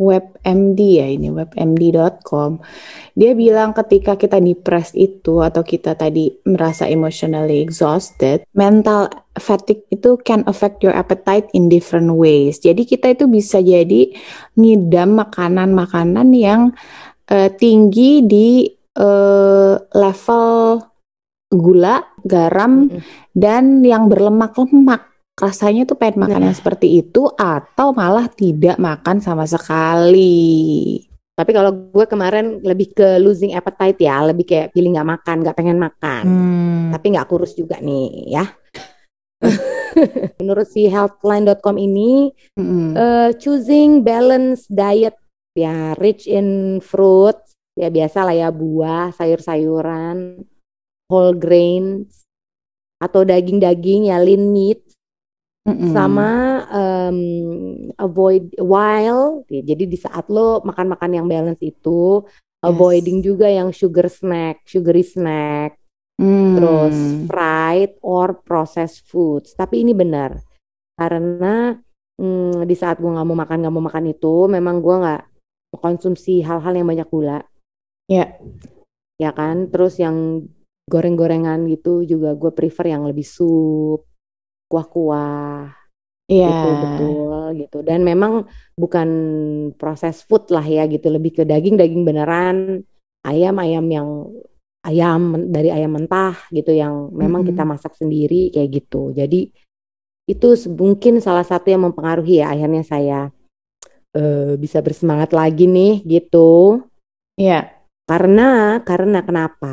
WebMD 0.00 0.80
ya 0.80 1.06
ini 1.06 1.28
webmd.com 1.28 2.64
dia 3.12 3.36
bilang 3.36 3.76
ketika 3.76 4.16
kita 4.16 4.40
depressed 4.40 4.96
itu 4.96 5.44
atau 5.44 5.60
kita 5.60 5.92
tadi 5.92 6.32
merasa 6.48 6.88
emotionally 6.88 7.60
exhausted, 7.60 8.48
mental 8.56 9.12
fatigue 9.36 9.84
itu 9.92 10.16
can 10.24 10.40
affect 10.48 10.80
your 10.80 10.96
appetite 10.96 11.44
in 11.52 11.68
different 11.68 12.08
ways. 12.16 12.56
Jadi 12.56 12.88
kita 12.88 13.12
itu 13.12 13.28
bisa 13.28 13.60
jadi 13.60 14.08
ngidam 14.56 15.20
makanan-makanan 15.20 16.28
yang 16.32 16.72
eh, 17.28 17.52
tinggi 17.52 18.24
di 18.24 18.64
eh, 18.96 19.74
level 19.76 20.80
gula, 21.52 22.00
garam, 22.24 22.88
Mm-mm. 22.88 23.04
dan 23.36 23.84
yang 23.84 24.08
berlemak-lemak. 24.08 25.11
Rasanya 25.42 25.82
tuh 25.82 25.98
pengen 25.98 26.22
makan 26.22 26.46
yang 26.46 26.54
seperti 26.54 27.02
itu 27.02 27.26
atau 27.34 27.90
malah 27.90 28.30
tidak 28.30 28.78
makan 28.78 29.18
sama 29.18 29.42
sekali. 29.42 31.02
Tapi 31.34 31.50
kalau 31.50 31.74
gue 31.90 32.06
kemarin 32.06 32.62
lebih 32.62 32.94
ke 32.94 33.18
losing 33.18 33.50
appetite 33.50 34.06
ya, 34.06 34.22
lebih 34.22 34.46
kayak 34.46 34.70
pilih 34.70 34.94
nggak 34.94 35.10
makan, 35.18 35.36
nggak 35.42 35.56
pengen 35.58 35.82
makan. 35.82 36.24
Hmm. 36.24 36.90
Tapi 36.94 37.06
nggak 37.10 37.26
kurus 37.26 37.58
juga 37.58 37.82
nih 37.82 38.38
ya. 38.38 38.44
Menurut 40.38 40.70
si 40.70 40.86
healthline.com 40.86 41.76
ini, 41.76 42.30
Mm-mm. 42.54 42.94
eh, 42.94 43.30
choosing 43.42 44.06
balanced 44.06 44.70
diet 44.70 45.18
ya 45.58 45.98
rich 45.98 46.30
in 46.30 46.78
fruits, 46.78 47.58
ya 47.76 47.90
biasa 47.90 48.24
lah 48.24 48.36
ya 48.36 48.48
buah, 48.54 49.12
sayur-sayuran, 49.12 50.46
whole 51.10 51.34
grains, 51.36 52.24
atau 53.02 53.26
daging-daging 53.26 54.08
ya 54.08 54.22
lean 54.22 54.52
meat, 54.52 54.80
Mm-mm. 55.62 55.94
sama 55.94 56.30
em, 56.74 57.18
avoid 57.94 58.50
while 58.58 59.46
jadi 59.46 59.86
di 59.86 59.94
saat 59.94 60.26
lo 60.26 60.58
makan-makan 60.66 61.22
yang 61.22 61.26
balance 61.30 61.62
itu 61.62 62.26
avoiding 62.62 63.22
juga 63.22 63.50
yang 63.50 63.74
sugar 63.74 64.06
snack, 64.06 64.62
sugary 64.66 65.02
snack, 65.02 65.74
Hmm. 66.22 66.54
terus 66.54 66.94
fried 67.26 67.98
or 68.04 68.38
processed 68.46 69.02
foods. 69.10 69.56
Tapi 69.58 69.82
ini 69.82 69.90
benar 69.90 70.38
karena 70.94 71.74
hmm, 72.20 72.62
di 72.62 72.76
saat 72.78 73.02
gue 73.02 73.10
nggak 73.10 73.26
mau 73.26 73.34
makan 73.34 73.58
nggak 73.64 73.74
mau 73.74 73.82
makan 73.82 74.04
itu 74.12 74.46
memang 74.46 74.78
gue 74.78 74.96
nggak 75.02 75.22
konsumsi 75.82 76.44
hal-hal 76.44 76.76
yang 76.76 76.86
banyak 76.86 77.08
gula 77.10 77.42
Ya. 78.06 78.36
ya 79.16 79.32
kan 79.32 79.72
terus 79.72 79.96
yang 79.98 80.46
goreng-gorengan 80.86 81.64
gitu 81.72 82.04
juga 82.04 82.36
gue 82.36 82.52
prefer 82.52 82.92
yang 82.92 83.08
lebih 83.08 83.24
sup 83.24 84.04
kuah-kuah. 84.72 85.68
Iya. 86.32 86.48
gitu 86.48 86.68
betul 86.80 87.42
gitu. 87.60 87.78
Dan 87.84 88.00
memang 88.08 88.48
bukan 88.72 89.08
proses 89.76 90.24
food 90.24 90.48
lah 90.48 90.64
ya 90.64 90.88
gitu. 90.88 91.12
Lebih 91.12 91.36
ke 91.36 91.42
daging 91.44 91.76
daging 91.76 92.08
beneran. 92.08 92.80
Ayam 93.22 93.60
ayam 93.60 93.86
yang 93.86 94.08
ayam 94.82 95.36
dari 95.52 95.70
ayam 95.70 95.94
mentah 95.94 96.34
gitu 96.50 96.72
yang 96.74 97.12
memang 97.14 97.44
Mm-mm. 97.44 97.54
kita 97.54 97.62
masak 97.68 97.92
sendiri 97.94 98.50
kayak 98.50 98.82
gitu. 98.82 99.12
Jadi 99.12 99.52
itu 100.26 100.48
mungkin 100.72 101.20
salah 101.20 101.44
satu 101.44 101.68
yang 101.68 101.84
mempengaruhi 101.84 102.40
ya 102.40 102.50
akhirnya 102.50 102.82
saya 102.82 103.18
eh, 104.16 104.56
bisa 104.56 104.80
bersemangat 104.80 105.36
lagi 105.36 105.68
nih 105.68 106.00
gitu. 106.08 106.80
Iya. 107.36 107.78
karena 108.02 108.82
karena 108.82 109.22
kenapa 109.22 109.70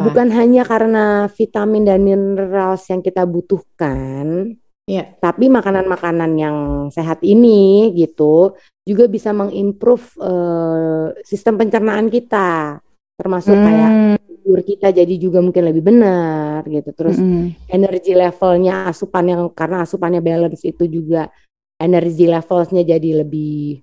Bukan 0.00 0.28
hanya 0.32 0.62
karena 0.62 1.04
vitamin 1.32 1.82
dan 1.88 2.00
minerals 2.04 2.84
yang 2.88 3.00
kita 3.00 3.24
butuhkan 3.24 4.54
Iya. 4.86 5.18
tapi 5.18 5.50
makanan-makanan 5.50 6.30
yang 6.38 6.56
sehat 6.94 7.18
ini 7.26 7.90
gitu 7.98 8.54
juga 8.86 9.10
bisa 9.10 9.34
mengimprove 9.34 10.14
eh, 10.22 11.06
sistem 11.26 11.58
pencernaan 11.58 12.06
kita, 12.06 12.78
termasuk 13.18 13.58
kayak 13.58 13.90
Hmm, 13.90 14.16
tidur 14.22 14.62
kita 14.62 14.94
jadi 14.94 15.14
juga 15.18 15.42
mungkin 15.42 15.66
lebih 15.66 15.82
benar 15.82 16.62
gitu. 16.70 16.94
Terus 16.94 17.18
mm-mm. 17.18 17.66
energi 17.66 18.14
levelnya 18.14 18.86
asupan 18.86 19.26
yang 19.26 19.42
karena 19.50 19.82
asupannya 19.82 20.22
balance 20.22 20.62
itu 20.62 20.86
juga 20.86 21.34
energi 21.82 22.30
levelsnya 22.30 22.86
jadi 22.86 23.26
lebih 23.26 23.82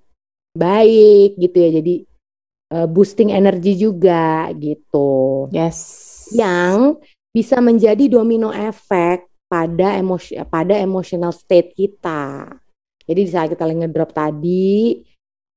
baik 0.56 1.36
gitu 1.36 1.56
ya. 1.60 1.70
Jadi 1.84 1.94
eh, 2.74 2.88
boosting 2.90 3.30
energi 3.30 3.78
juga 3.78 4.50
gitu 4.58 5.46
Yes. 5.54 5.78
yang 6.34 6.98
bisa 7.30 7.62
menjadi 7.62 8.10
domino 8.10 8.50
efek 8.50 9.30
pada 9.46 9.94
emosi 9.94 10.34
pada 10.50 10.74
emotional 10.74 11.30
state 11.30 11.78
kita. 11.78 12.50
Jadi 13.04 13.20
di 13.22 13.30
saat 13.30 13.52
kita 13.52 13.62
lagi 13.62 13.78
ngedrop 13.84 14.10
tadi 14.10 14.98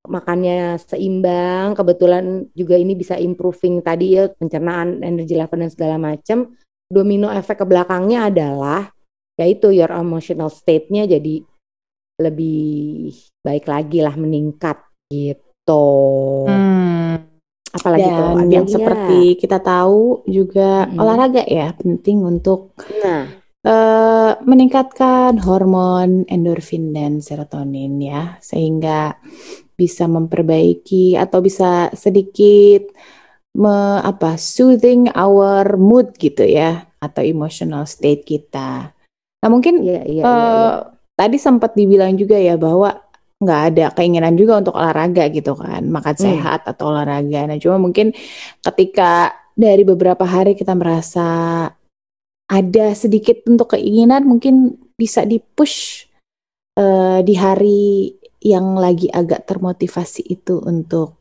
makannya 0.08 0.80
seimbang, 0.80 1.76
kebetulan 1.76 2.48
juga 2.56 2.80
ini 2.80 2.96
bisa 2.96 3.20
improving 3.20 3.84
tadi 3.84 4.16
ya 4.16 4.32
pencernaan, 4.32 5.04
energi 5.04 5.36
level 5.36 5.60
dan 5.60 5.72
segala 5.72 5.96
macam. 6.00 6.56
Domino 6.88 7.28
efek 7.28 7.64
ke 7.64 7.66
belakangnya 7.68 8.32
adalah 8.32 8.88
yaitu 9.38 9.76
your 9.76 9.92
emotional 9.92 10.50
state-nya 10.50 11.06
jadi 11.06 11.44
lebih 12.18 13.14
baik 13.46 13.70
lagi 13.70 14.00
lah 14.02 14.16
meningkat 14.18 14.82
gitu. 15.12 15.86
Hmm. 16.48 16.87
Apalagi 17.78 18.10
tuh 18.10 18.26
Dan 18.26 18.38
ada 18.42 18.54
yang 18.54 18.66
lagi 18.66 18.76
seperti 18.76 19.20
kita 19.38 19.58
tahu 19.62 20.26
juga 20.26 20.90
Mm-mm. 20.90 20.98
olahraga 20.98 21.44
ya 21.46 21.72
penting 21.78 22.26
untuk? 22.26 22.74
Nah, 23.06 23.30
eh, 23.62 24.32
meningkatkan 24.42 25.38
hormon 25.46 26.26
endorfin 26.26 26.92
dan 26.92 27.22
serotonin 27.22 28.02
ya 28.02 28.42
sehingga 28.42 29.22
bisa 29.78 30.10
memperbaiki 30.10 31.14
atau 31.14 31.40
bisa 31.40 31.94
sedikit 31.94 32.90
me, 33.54 34.02
apa 34.02 34.38
soothing 34.38 35.10
our 35.14 35.78
mood 35.78 36.18
gitu 36.18 36.46
ya 36.46 36.90
atau 36.98 37.22
emotional 37.22 37.86
state 37.86 38.26
kita. 38.26 38.94
Nah 39.38 39.50
mungkin 39.54 39.86
iya 39.86 40.02
iya 40.02 40.22
iya. 40.22 40.26
eh, 40.26 40.34
iya. 40.34 40.70
tadi 41.14 41.38
sempat 41.38 41.78
dibilang 41.78 42.18
juga 42.18 42.38
ya 42.42 42.58
bahwa 42.58 43.07
nggak 43.38 43.62
ada 43.74 43.86
keinginan 43.94 44.34
juga 44.34 44.58
untuk 44.66 44.74
olahraga 44.74 45.30
gitu 45.30 45.54
kan, 45.54 45.86
makan 45.86 46.16
Hmm. 46.18 46.26
sehat 46.26 46.66
atau 46.66 46.90
olahraga. 46.90 47.46
Nah 47.46 47.58
cuma 47.62 47.78
mungkin 47.78 48.10
ketika 48.66 49.38
dari 49.54 49.86
beberapa 49.86 50.26
hari 50.26 50.58
kita 50.58 50.74
merasa 50.74 51.28
ada 52.48 52.88
sedikit 52.98 53.44
untuk 53.46 53.78
keinginan 53.78 54.26
mungkin 54.26 54.78
bisa 54.98 55.22
di-push 55.28 56.08
eh, 56.78 57.20
di 57.26 57.34
hari 57.34 58.14
yang 58.42 58.78
lagi 58.78 59.10
agak 59.10 59.50
termotivasi 59.50 60.22
itu 60.30 60.62
untuk 60.62 61.18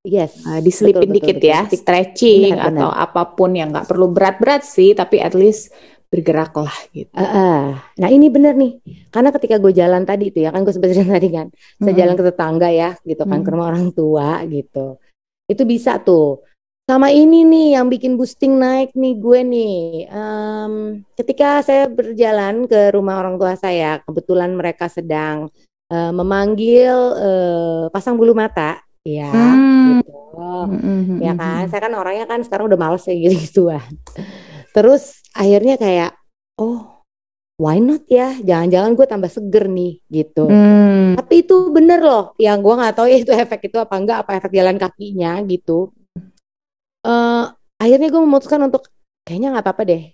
Yes, 0.00 0.40
eh, 0.48 0.64
diselipin 0.64 0.96
betul, 0.96 1.12
betul, 1.12 1.16
dikit 1.20 1.36
betul. 1.38 1.50
ya, 1.52 1.60
Tik- 1.68 1.80
stretching 1.84 2.56
Benar, 2.56 2.72
atau 2.72 2.88
apa 2.88 3.22
pun 3.36 3.52
yang 3.52 3.68
nggak 3.68 3.84
perlu 3.84 4.08
berat-berat 4.08 4.64
sih, 4.64 4.96
tapi 4.96 5.20
at 5.20 5.36
least 5.36 5.70
bergeraklah 6.10 6.74
gitu. 6.90 7.14
Ah, 7.14 7.22
ah. 7.22 7.62
Nah 8.02 8.08
ini 8.10 8.26
bener 8.26 8.58
nih, 8.58 8.82
karena 9.14 9.30
ketika 9.30 9.62
gue 9.62 9.70
jalan 9.70 10.02
tadi 10.02 10.34
itu 10.34 10.42
ya 10.42 10.50
kan 10.50 10.66
gue 10.66 10.74
sebenarnya 10.74 11.06
tadi 11.06 11.28
kan, 11.30 11.46
saya 11.78 11.86
Mm-mm. 11.86 12.00
jalan 12.02 12.14
ke 12.18 12.24
tetangga 12.26 12.68
ya, 12.74 12.90
gitu 13.06 13.22
kan, 13.22 13.40
ke 13.40 13.48
Mm. 13.48 13.54
rumah 13.54 13.66
orang 13.70 13.86
tua 13.94 14.42
gitu, 14.50 14.98
itu 15.46 15.62
bisa 15.62 16.02
tuh. 16.02 16.42
Sama 16.90 17.14
ini 17.14 17.46
nih 17.46 17.78
yang 17.78 17.86
bikin 17.86 18.18
boosting 18.18 18.58
naik 18.58 18.90
nih 18.98 19.14
gue 19.22 19.40
nih, 19.46 19.78
Em, 20.10 20.72
ketika 21.14 21.62
saya 21.62 21.86
berjalan 21.86 22.66
ke 22.66 22.90
rumah 22.90 23.22
orang 23.22 23.38
tua 23.38 23.54
saya, 23.54 24.02
kebetulan 24.02 24.50
mereka 24.58 24.90
sedang 24.90 25.46
eh, 25.90 26.12
memanggil 26.14 26.94
eh, 27.22 27.84
pasang 27.94 28.18
bulu 28.18 28.34
mata, 28.34 28.82
ya, 29.06 29.30
Hmm. 29.30 30.02
gitu. 30.02 30.10
Mm-mm, 30.40 31.18
ya 31.22 31.32
kan 31.38 31.66
saya 31.70 31.80
kan 31.86 31.92
orangnya 31.94 32.26
kan 32.26 32.40
sekarang 32.42 32.66
udah 32.70 32.78
males 32.78 33.02
ya 33.06 33.14
gitu 33.14 33.34
gituan 33.38 33.82
terus 34.74 35.22
akhirnya 35.36 35.76
kayak 35.76 36.10
oh 36.58 37.00
why 37.60 37.76
not 37.76 38.08
ya? 38.08 38.40
Jangan-jangan 38.40 38.96
gue 38.96 39.06
tambah 39.06 39.30
seger 39.30 39.68
nih 39.68 40.00
gitu. 40.08 40.48
Hmm. 40.48 41.12
tapi 41.20 41.44
itu 41.44 41.68
bener 41.74 42.00
loh 42.00 42.32
yang 42.40 42.64
gue 42.64 42.74
nggak 42.74 42.94
tahu 42.96 43.06
ya 43.10 43.18
itu 43.20 43.32
efek 43.34 43.68
itu 43.68 43.76
apa 43.76 43.94
enggak 44.00 44.18
apa 44.24 44.30
efek 44.40 44.52
jalan 44.56 44.80
kakinya 44.80 45.42
gitu. 45.44 45.92
Eh 47.04 47.44
akhirnya 47.80 48.08
gue 48.08 48.22
memutuskan 48.24 48.60
untuk 48.64 48.88
kayaknya 49.24 49.52
nggak 49.56 49.64
apa-apa 49.68 49.82
deh 49.84 50.04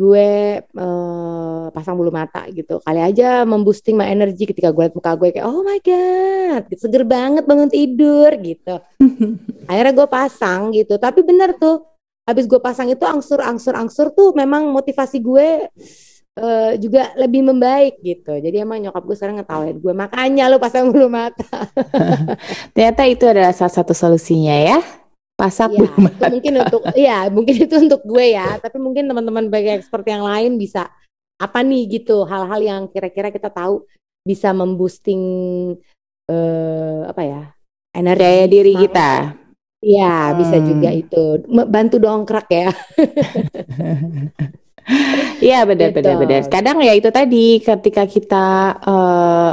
gue 0.00 0.28
eh, 0.64 1.64
pasang 1.74 1.94
bulu 1.98 2.08
mata 2.14 2.46
gitu. 2.50 2.80
Kali 2.80 3.00
aja 3.04 3.44
memboosting 3.44 3.98
my 3.98 4.08
energy 4.08 4.48
ketika 4.48 4.72
gue 4.72 4.86
liat 4.86 4.94
muka 4.96 5.12
gue 5.18 5.28
kayak 5.34 5.46
oh 5.46 5.60
my 5.60 5.78
god 5.82 6.62
seger 6.72 7.04
banget 7.04 7.44
bangun 7.44 7.68
tidur 7.68 8.30
gitu. 8.40 8.80
Akhirnya 9.70 9.92
gue 9.92 10.08
pasang 10.08 10.72
gitu. 10.72 10.96
Tapi 10.96 11.20
bener 11.26 11.58
tuh 11.58 11.84
habis 12.28 12.44
gue 12.46 12.60
pasang 12.62 12.88
itu 12.90 13.02
angsur 13.02 13.40
angsur 13.42 13.74
angsur 13.74 14.12
tuh 14.12 14.36
memang 14.36 14.68
motivasi 14.70 15.18
gue 15.18 15.66
eh, 16.38 16.72
juga 16.78 17.10
lebih 17.18 17.42
membaik 17.50 17.98
gitu 18.00 18.38
jadi 18.38 18.62
emang 18.62 18.80
nyokap 18.84 19.02
gue 19.02 19.16
sekarang 19.16 19.40
ngetawain 19.42 19.76
gue 19.80 19.94
makanya 19.94 20.46
lo 20.52 20.62
pasang 20.62 20.92
bulu 20.92 21.10
mata 21.10 21.66
Ternyata 22.74 23.02
itu 23.08 23.24
adalah 23.26 23.52
salah 23.52 23.74
satu 23.74 23.92
solusinya 23.92 24.56
ya. 24.56 24.78
Pasak 25.36 25.72
ya 25.72 25.80
bulu 25.80 25.96
mata. 26.04 26.28
mungkin 26.28 26.52
untuk 26.60 26.82
ya 27.08 27.18
mungkin 27.32 27.54
itu 27.64 27.74
untuk 27.80 28.04
gue 28.04 28.36
ya 28.36 28.60
tapi 28.60 28.76
mungkin 28.76 29.08
teman-teman 29.08 29.48
bagi 29.48 29.72
expert 29.72 30.04
yang 30.04 30.20
lain 30.20 30.60
bisa 30.60 30.92
apa 31.40 31.64
nih 31.64 31.88
gitu 31.96 32.28
hal-hal 32.28 32.60
yang 32.60 32.82
kira-kira 32.92 33.32
kita 33.32 33.48
tahu 33.48 33.88
bisa 34.20 34.52
memboosting 34.52 35.24
eh, 36.28 37.00
apa 37.08 37.22
ya 37.24 37.42
energi 37.96 38.20
Daya 38.20 38.46
diri 38.46 38.72
kita. 38.76 39.39
Iya, 39.80 40.36
bisa 40.36 40.56
Hmm. 40.60 40.66
juga 40.68 40.90
itu. 40.92 41.24
Bantu 41.48 41.96
dongkrak 41.96 42.46
ya. 42.52 42.68
Iya 45.38 45.62
benar 45.68 45.94
benar 45.94 46.14
Gitu. 46.16 46.20
benar. 46.26 46.40
Kadang 46.50 46.78
ya 46.82 46.92
itu 46.96 47.08
tadi 47.14 47.62
ketika 47.62 48.02
kita 48.04 48.46
eh, 48.82 49.50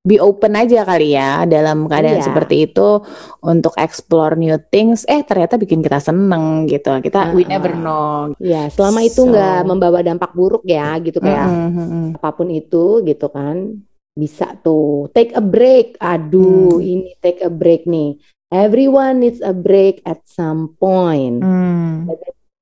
be 0.00 0.16
open 0.16 0.56
aja 0.56 0.88
kali 0.88 1.12
ya 1.12 1.44
dalam 1.44 1.84
keadaan 1.84 2.18
Iya. 2.18 2.26
seperti 2.32 2.56
itu 2.64 3.04
untuk 3.44 3.76
explore 3.76 4.40
new 4.40 4.56
things. 4.72 5.04
Eh 5.04 5.20
ternyata 5.20 5.60
bikin 5.60 5.84
kita 5.84 6.00
seneng 6.00 6.64
gitu. 6.64 6.96
Kita 7.04 7.36
we 7.36 7.44
Ah. 7.44 7.50
never 7.52 7.76
know. 7.76 8.32
Ya, 8.40 8.72
selama 8.72 9.04
itu 9.04 9.20
So. 9.20 9.28
nggak 9.28 9.60
membawa 9.68 10.00
dampak 10.00 10.32
buruk 10.32 10.64
ya, 10.64 10.96
gitu 11.04 11.20
kayak 11.20 11.46
Mm-mm, 11.46 11.70
mm-mm. 11.76 12.06
apa 12.16 12.30
pun 12.32 12.48
itu, 12.48 13.04
gitu 13.04 13.26
kan, 13.28 13.84
bisa 14.16 14.56
tuh 14.64 15.12
take 15.12 15.36
a 15.36 15.42
break. 15.44 16.00
Aduh, 16.00 16.80
Hmm. 16.80 16.82
ini 16.82 17.08
take 17.20 17.44
a 17.44 17.52
break 17.52 17.84
nih. 17.84 18.16
Everyone 18.50 19.22
needs 19.22 19.38
a 19.38 19.54
break 19.54 20.02
at 20.02 20.26
some 20.26 20.74
point. 20.74 21.38
Hmm. 21.38 22.10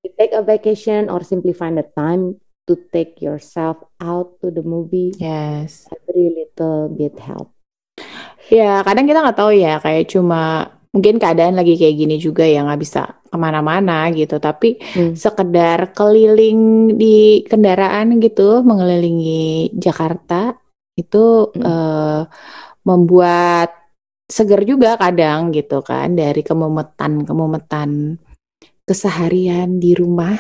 You 0.05 0.13
take 0.21 0.37
a 0.37 0.45
vacation 0.45 1.09
or 1.09 1.25
simply 1.25 1.57
find 1.57 1.81
a 1.81 1.87
time 1.97 2.37
to 2.69 2.77
take 2.93 3.25
yourself 3.25 3.81
out 3.97 4.37
to 4.45 4.53
the 4.53 4.61
movie. 4.61 5.17
Yes. 5.17 5.89
Every 5.89 6.29
little 6.37 6.93
bit 6.93 7.17
help. 7.17 7.57
Ya, 8.53 8.85
kadang 8.85 9.09
kita 9.09 9.25
nggak 9.25 9.39
tahu 9.41 9.57
ya, 9.57 9.81
kayak 9.81 10.13
cuma 10.13 10.69
mungkin 10.93 11.17
keadaan 11.17 11.57
lagi 11.57 11.81
kayak 11.81 11.97
gini 11.97 12.17
juga 12.21 12.45
ya 12.45 12.69
nggak 12.69 12.81
bisa 12.85 13.25
ke 13.25 13.37
mana-mana 13.41 14.13
gitu. 14.13 14.37
Tapi 14.37 14.77
Hmm. 14.93 15.17
sekedar 15.17 15.97
keliling 15.97 16.93
di 17.01 17.49
kendaraan 17.49 18.21
gitu, 18.21 18.61
mengelilingi 18.61 19.73
Jakarta 19.73 20.53
itu 21.01 21.49
Hmm. 21.57 21.65
eh, 21.65 22.23
membuat 22.85 23.78
segar 24.29 24.63
juga 24.69 24.95
kadang 25.01 25.51
gitu 25.57 25.81
kan 25.81 26.13
dari 26.15 26.45
kemumetan-kemumetan 26.45 28.21
keseharian 28.85 29.81
di 29.81 29.97
rumah. 29.97 30.37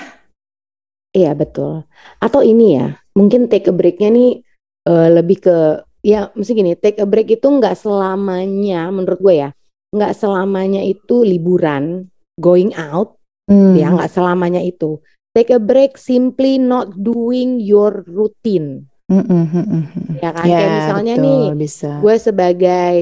Iya 1.16 1.32
betul. 1.32 1.88
Atau 2.20 2.44
ini 2.44 2.76
ya, 2.76 3.00
mungkin 3.16 3.48
take 3.48 3.72
a 3.72 3.74
break-nya 3.74 4.12
nih 4.12 4.44
eh, 4.88 5.08
lebih 5.12 5.40
ke 5.42 5.56
ya 6.04 6.30
mesti 6.32 6.52
gini 6.54 6.72
take 6.78 7.02
a 7.02 7.06
break 7.08 7.26
itu 7.28 7.44
nggak 7.44 7.74
selamanya 7.74 8.86
menurut 8.88 9.18
gue 9.18 9.34
ya 9.34 9.50
nggak 9.90 10.14
selamanya 10.14 10.80
itu 10.84 11.26
liburan 11.26 12.06
going 12.38 12.72
out 12.78 13.18
Hmm. 13.48 13.72
ya 13.72 13.88
nggak 13.88 14.12
selamanya 14.12 14.60
itu 14.60 15.00
take 15.32 15.48
a 15.48 15.56
break 15.56 15.96
simply 15.96 16.60
not 16.60 16.92
doing 17.00 17.56
your 17.56 18.04
routine 18.04 18.84
Mm, 19.08 19.24
mm, 19.24 19.44
mm, 19.48 19.64
mm, 19.64 19.84
mm. 19.88 20.14
ya 20.20 20.30
kan 20.36 20.44
kayak 20.44 20.68
misalnya 20.68 21.14
betul, 21.16 21.24
nih 21.24 21.44
bisa. 21.56 21.90
gue 21.96 22.14
sebagai 22.20 22.92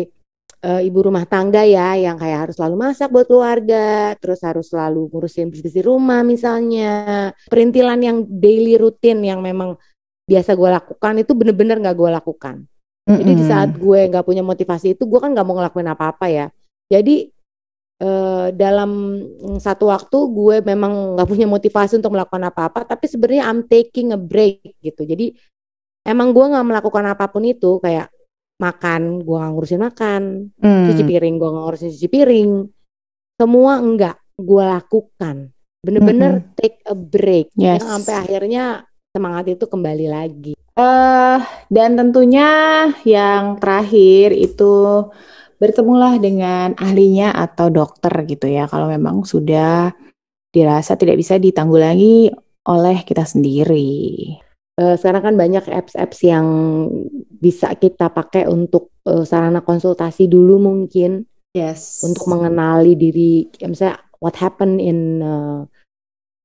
eh, 0.62 0.82
ibu 0.88 0.98
rumah 1.04 1.24
tangga 1.28 1.62
ya 1.66 1.96
yang 1.96 2.16
kayak 2.16 2.48
harus 2.48 2.54
selalu 2.56 2.76
masak 2.88 3.08
buat 3.12 3.26
keluarga 3.28 4.16
terus 4.16 4.40
harus 4.40 4.72
selalu 4.72 5.08
ngurusin 5.12 5.52
bersih 5.52 5.84
rumah 5.84 6.24
misalnya. 6.24 7.30
Perintilan 7.50 8.00
yang 8.00 8.18
daily 8.24 8.80
rutin 8.80 9.20
yang 9.20 9.44
memang 9.44 9.76
biasa 10.26 10.58
gue 10.58 10.70
lakukan 10.70 11.14
itu 11.22 11.32
bener-bener 11.38 11.76
nggak 11.78 11.96
gue 11.96 12.10
lakukan. 12.10 12.56
Jadi 13.06 13.32
di 13.38 13.44
saat 13.46 13.70
gue 13.78 14.00
nggak 14.10 14.26
punya 14.26 14.42
motivasi 14.42 14.98
itu 14.98 15.06
gue 15.06 15.20
kan 15.22 15.30
nggak 15.30 15.46
mau 15.46 15.54
ngelakuin 15.62 15.86
apa-apa 15.94 16.26
ya. 16.26 16.46
Jadi 16.90 17.30
eh, 18.02 18.48
dalam 18.50 19.22
satu 19.62 19.94
waktu 19.94 20.18
gue 20.34 20.56
memang 20.66 21.14
nggak 21.14 21.28
punya 21.30 21.46
motivasi 21.46 22.02
untuk 22.02 22.18
melakukan 22.18 22.42
apa-apa 22.50 22.82
tapi 22.82 23.06
sebenarnya 23.06 23.44
I'm 23.46 23.62
taking 23.70 24.10
a 24.10 24.18
break 24.18 24.82
gitu. 24.82 25.06
Jadi 25.06 25.38
emang 26.02 26.34
gue 26.34 26.44
nggak 26.50 26.66
melakukan 26.66 27.04
apa 27.06 27.30
pun 27.30 27.46
itu 27.46 27.78
kayak 27.78 28.10
makan 28.56 29.20
gue 29.20 29.36
nggak 29.36 29.52
ngurusin 29.52 29.80
makan. 29.80 30.22
Hmm. 30.60 30.86
cuci 30.88 31.02
piring 31.04 31.34
gue 31.36 31.48
nggak 31.48 31.64
ngurusin 31.64 31.90
cuci 31.92 32.08
piring. 32.08 32.50
Semua 33.36 33.72
enggak 33.80 34.16
gue 34.36 34.64
lakukan. 34.64 35.36
Bener-bener 35.84 36.52
take 36.58 36.82
a 36.88 36.96
break. 36.96 37.52
Yes. 37.54 37.80
yang 37.80 38.00
sampai 38.00 38.14
akhirnya 38.26 38.64
semangat 39.14 39.44
itu 39.52 39.64
kembali 39.68 40.06
lagi. 40.10 40.52
Eh, 40.76 41.38
dan 41.72 41.96
tentunya 41.96 42.50
yang 43.08 43.56
terakhir 43.56 44.36
itu 44.36 45.08
bertemulah 45.56 46.20
dengan 46.20 46.76
ahlinya 46.76 47.32
atau 47.32 47.72
dokter 47.72 48.12
gitu 48.28 48.44
ya. 48.44 48.68
Kalau 48.68 48.92
memang 48.92 49.24
sudah 49.24 49.88
dirasa 50.52 51.00
tidak 51.00 51.16
bisa 51.16 51.40
ditanggulangi 51.40 52.28
oleh 52.68 52.96
kita 53.08 53.24
sendiri. 53.24 54.36
Eh, 54.76 54.94
sekarang 55.00 55.22
kan 55.24 55.34
banyak 55.40 55.64
apps-apps 55.72 56.20
yang 56.20 56.44
bisa 57.32 57.72
kita 57.74 58.12
pakai 58.12 58.44
untuk 58.44 58.92
eh, 59.08 59.24
sarana 59.24 59.64
konsultasi 59.64 60.28
dulu 60.28 60.60
mungkin 60.60 61.24
Yes. 61.56 62.04
untuk 62.04 62.28
mengenali 62.28 62.92
diri 62.92 63.48
ya 63.56 63.72
misalnya 63.72 63.96
what 64.20 64.36
happened 64.36 64.76
in 64.76 65.24
eh, 65.24 65.64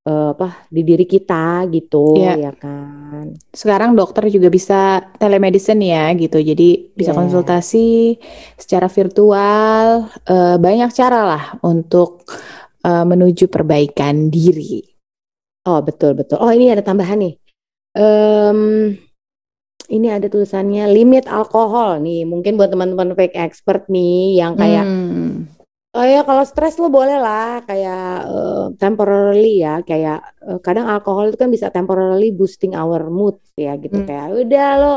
eh, 0.08 0.28
apa 0.32 0.64
di 0.72 0.88
diri 0.88 1.04
kita 1.04 1.68
gitu 1.68 2.16
Iya. 2.16 2.48
ya 2.48 2.52
kan 2.56 3.36
Sekarang 3.52 4.00
dokter 4.00 4.32
juga 4.32 4.48
bisa 4.48 5.04
telemedicine 5.20 5.92
ya 5.92 6.06
gitu. 6.16 6.40
Jadi 6.40 6.96
bisa 6.96 7.12
Yes. 7.12 7.20
konsultasi 7.20 8.16
secara 8.56 8.88
virtual. 8.88 10.08
Eh, 10.24 10.56
banyak 10.56 10.90
cara 10.96 11.20
lah 11.28 11.44
untuk 11.68 12.24
eh, 12.82 13.04
menuju 13.04 13.52
perbaikan 13.52 14.32
diri. 14.32 14.88
oh 15.62 15.78
betul 15.86 16.18
betul 16.18 16.42
oh 16.42 16.50
ini 16.50 16.74
ada 16.74 16.82
tambahan 16.82 17.22
nih 17.22 17.34
Em, 17.96 18.96
ini 19.92 20.08
ada 20.08 20.28
tulisannya 20.32 20.88
limit 20.96 21.28
alkohol 21.28 22.00
nih 22.00 22.24
mungkin 22.24 22.56
buat 22.56 22.72
teman-teman 22.72 23.12
fake 23.18 23.36
expert 23.36 23.92
nih 23.92 24.40
yang 24.40 24.56
kayak 24.56 24.86
Hmm. 24.88 25.48
Oh 25.92 26.08
ya 26.08 26.24
kalau 26.24 26.48
stres 26.48 26.80
lo 26.80 26.88
boleh 26.88 27.20
lah 27.20 27.68
kayak 27.68 28.24
eh, 28.32 28.66
temporarily 28.80 29.60
ya 29.60 29.84
kayak 29.84 30.24
eh, 30.48 30.60
kadang 30.64 30.88
alkohol 30.88 31.28
itu 31.28 31.36
kan 31.36 31.52
bisa 31.52 31.68
temporarily 31.68 32.32
boosting 32.32 32.72
our 32.80 33.12
mood 33.12 33.36
ya 33.60 33.76
gitu 33.76 34.00
Hmm. 34.00 34.08
kayak 34.08 34.28
udah 34.40 34.70
lo 34.80 34.94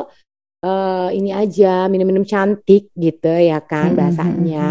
eh, 0.63 1.09
ini 1.19 1.31
aja 1.35 1.91
minum-minum 1.93 2.23
cantik 2.27 2.95
gitu 2.95 3.27
ya 3.27 3.59
kan 3.67 3.91
Hmm, 3.91 3.99
hmm, 3.99 3.99
bahasanya. 3.99 4.71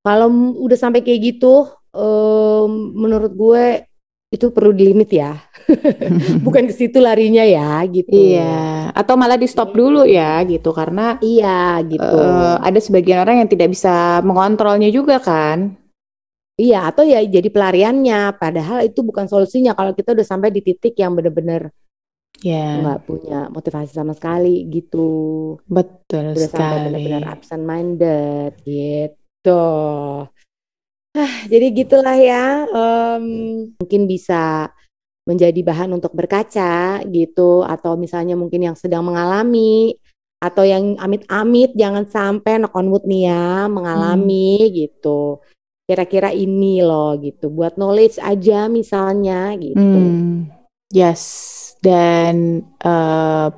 Kalau 0.00 0.26
m- 0.32 0.56
udah 0.56 0.78
sampai 0.80 1.00
kayak 1.04 1.20
gitu 1.20 1.68
em, 1.92 2.70
menurut 2.96 3.32
gue 3.36 3.64
itu 4.30 4.46
perlu 4.54 4.70
dilimit 4.70 5.10
ya. 5.10 5.30
Bukan 6.46 6.64
ke 6.70 6.74
situ 6.74 6.98
larinya 7.02 7.42
ya 7.42 7.82
gitu. 7.90 8.14
Iya, 8.14 8.90
atau 8.90 9.14
malah 9.14 9.38
di 9.38 9.46
stop 9.46 9.70
dulu 9.78 10.02
ya 10.02 10.42
gitu 10.50 10.70
karena 10.74 11.14
Iya 11.22 11.78
gitu. 11.86 12.16
eh, 12.16 12.54
ada 12.66 12.78
sebagian 12.82 13.22
orang 13.22 13.36
yang 13.44 13.50
tidak 13.50 13.68
bisa 13.74 14.18
mengontrolnya 14.26 14.88
juga 14.90 15.22
kan. 15.22 15.58
Iya, 16.60 16.78
atau 16.90 17.02
ya 17.12 17.18
jadi 17.36 17.48
pelariannya. 17.54 18.20
Padahal 18.42 18.78
itu 18.88 19.00
bukan 19.08 19.26
solusinya 19.32 19.72
kalau 19.78 19.92
kita 19.98 20.10
udah 20.16 20.26
sampai 20.32 20.50
di 20.56 20.60
titik 20.66 20.94
yang 21.02 21.12
bener-bener 21.16 21.62
Ya, 22.42 22.80
nggak 22.80 22.98
punya 23.08 23.38
motivasi 23.54 23.90
sama 23.98 24.12
sekali 24.18 24.48
gitu. 24.74 24.96
betul 25.76 26.26
Udah 26.36 26.48
sampai 26.54 26.76
sekali. 26.78 26.84
bener-bener 26.86 27.22
absent 27.34 27.64
minded 27.70 28.52
gitu. 28.66 29.50
Ah, 31.14 31.42
jadi 31.50 31.66
gitulah 31.74 32.14
ya. 32.14 32.66
Em, 32.70 33.24
mungkin 33.74 34.02
bisa 34.06 34.70
menjadi 35.26 35.60
bahan 35.62 35.90
untuk 35.94 36.14
berkaca 36.14 37.02
gitu, 37.10 37.66
atau 37.66 37.98
misalnya 37.98 38.34
mungkin 38.38 38.70
yang 38.70 38.76
sedang 38.78 39.06
mengalami, 39.06 39.94
atau 40.40 40.64
yang 40.64 40.96
amit-amit 40.96 41.76
jangan 41.76 42.08
sampai 42.08 42.56
knock 42.56 42.72
on 42.72 42.88
wood 42.88 43.04
nih 43.04 43.28
ya 43.28 43.68
mengalami 43.68 44.72
gitu. 44.72 45.44
Kira-kira 45.84 46.30
ini 46.32 46.80
loh 46.80 47.18
gitu, 47.18 47.50
buat 47.50 47.74
knowledge 47.76 48.22
aja 48.22 48.70
misalnya 48.70 49.52
gitu. 49.58 49.76
Hmm, 49.76 50.48
yes, 50.94 51.22
dan 51.82 52.64
eh, 52.80 53.48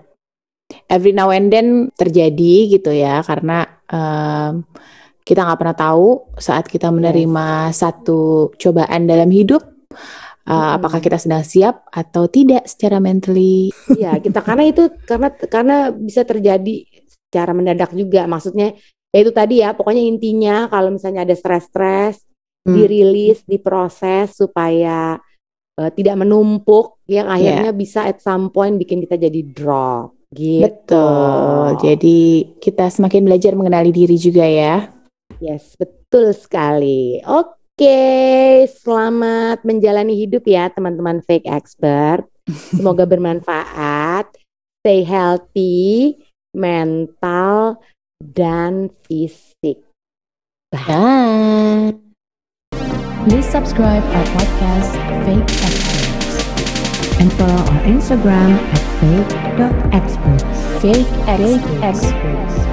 every 0.89 1.13
now 1.13 1.29
and 1.29 1.53
then 1.53 1.93
terjadi 1.95 2.73
gitu 2.73 2.91
ya 2.91 3.21
karena 3.23 3.69
em, 3.87 4.65
kita 5.33 5.41
nggak 5.49 5.61
pernah 5.61 5.79
tahu 5.79 6.09
saat 6.37 6.69
kita 6.69 6.93
menerima 6.93 7.73
satu 7.73 8.53
cobaan 8.61 9.09
dalam 9.09 9.33
hidup. 9.33 9.63
eh, 10.45 10.53
Mm-mm. 10.53 10.77
apakah 10.77 10.99
kita 11.01 11.17
sedang 11.23 11.45
siap 11.47 11.87
atau 11.89 12.27
tidak 12.29 12.67
secara 12.69 12.99
mentally? 13.01 13.73
Iya, 13.89 14.19
kita 14.21 14.41
karena 14.45 14.65
itu 14.69 14.83
karena 15.09 15.29
karena 15.49 15.77
bisa 15.95 16.23
terjadi 16.27 16.85
secara 17.09 17.53
mendadak 17.57 17.91
juga. 17.95 18.27
Maksudnya 18.27 18.75
ya 19.13 19.19
itu 19.23 19.33
tadi 19.33 19.63
ya, 19.63 19.73
pokoknya 19.77 20.03
intinya 20.03 20.67
kalau 20.73 20.91
misalnya 20.95 21.25
ada 21.27 21.35
stres-stres, 21.37 22.23
Hmm. 22.63 22.79
dirilis, 22.79 23.43
diproses 23.43 24.39
supaya 24.39 25.19
eh, 25.81 25.91
tidak 25.99 26.15
menumpuk 26.23 27.03
yang 27.11 27.27
akhirnya 27.27 27.75
bisa 27.75 28.07
at 28.07 28.23
some 28.23 28.55
point 28.55 28.79
bikin 28.79 29.03
kita 29.03 29.19
jadi 29.19 29.41
drop 29.51 30.15
gitu. 30.31 30.95
Betul. 30.95 31.67
Jadi 31.83 32.19
kita 32.63 32.87
semakin 32.87 33.27
belajar 33.27 33.53
mengenali 33.59 33.91
diri 33.91 34.15
juga 34.15 34.47
ya. 34.47 34.95
Yes, 35.39 35.79
betul 35.79 36.35
sekali. 36.37 37.23
Oke, 37.25 38.67
selamat 38.69 39.65
menjalani 39.65 40.19
hidup 40.19 40.45
ya 40.45 40.69
teman-teman 40.69 41.25
fake 41.25 41.49
expert. 41.49 42.27
Semoga 42.77 43.07
bermanfaat. 43.07 44.29
Stay 44.83 45.07
healthy, 45.07 46.19
mental, 46.51 47.79
dan 48.19 48.91
fisik. 49.07 49.87
Bye. 50.75 51.95
Please 53.23 53.47
subscribe 53.47 54.03
our 54.03 54.27
podcast, 54.35 54.91
Fake 55.23 55.47
Experts. 55.47 56.43
And 57.23 57.31
follow 57.39 57.55
our 57.55 57.83
Instagram 57.87 58.59
at 58.59 58.83
fake.experts. 58.99 60.59
Fake 60.83 61.07
Fake 61.07 61.63
experts. 61.87 62.03
Experts. 62.03 62.72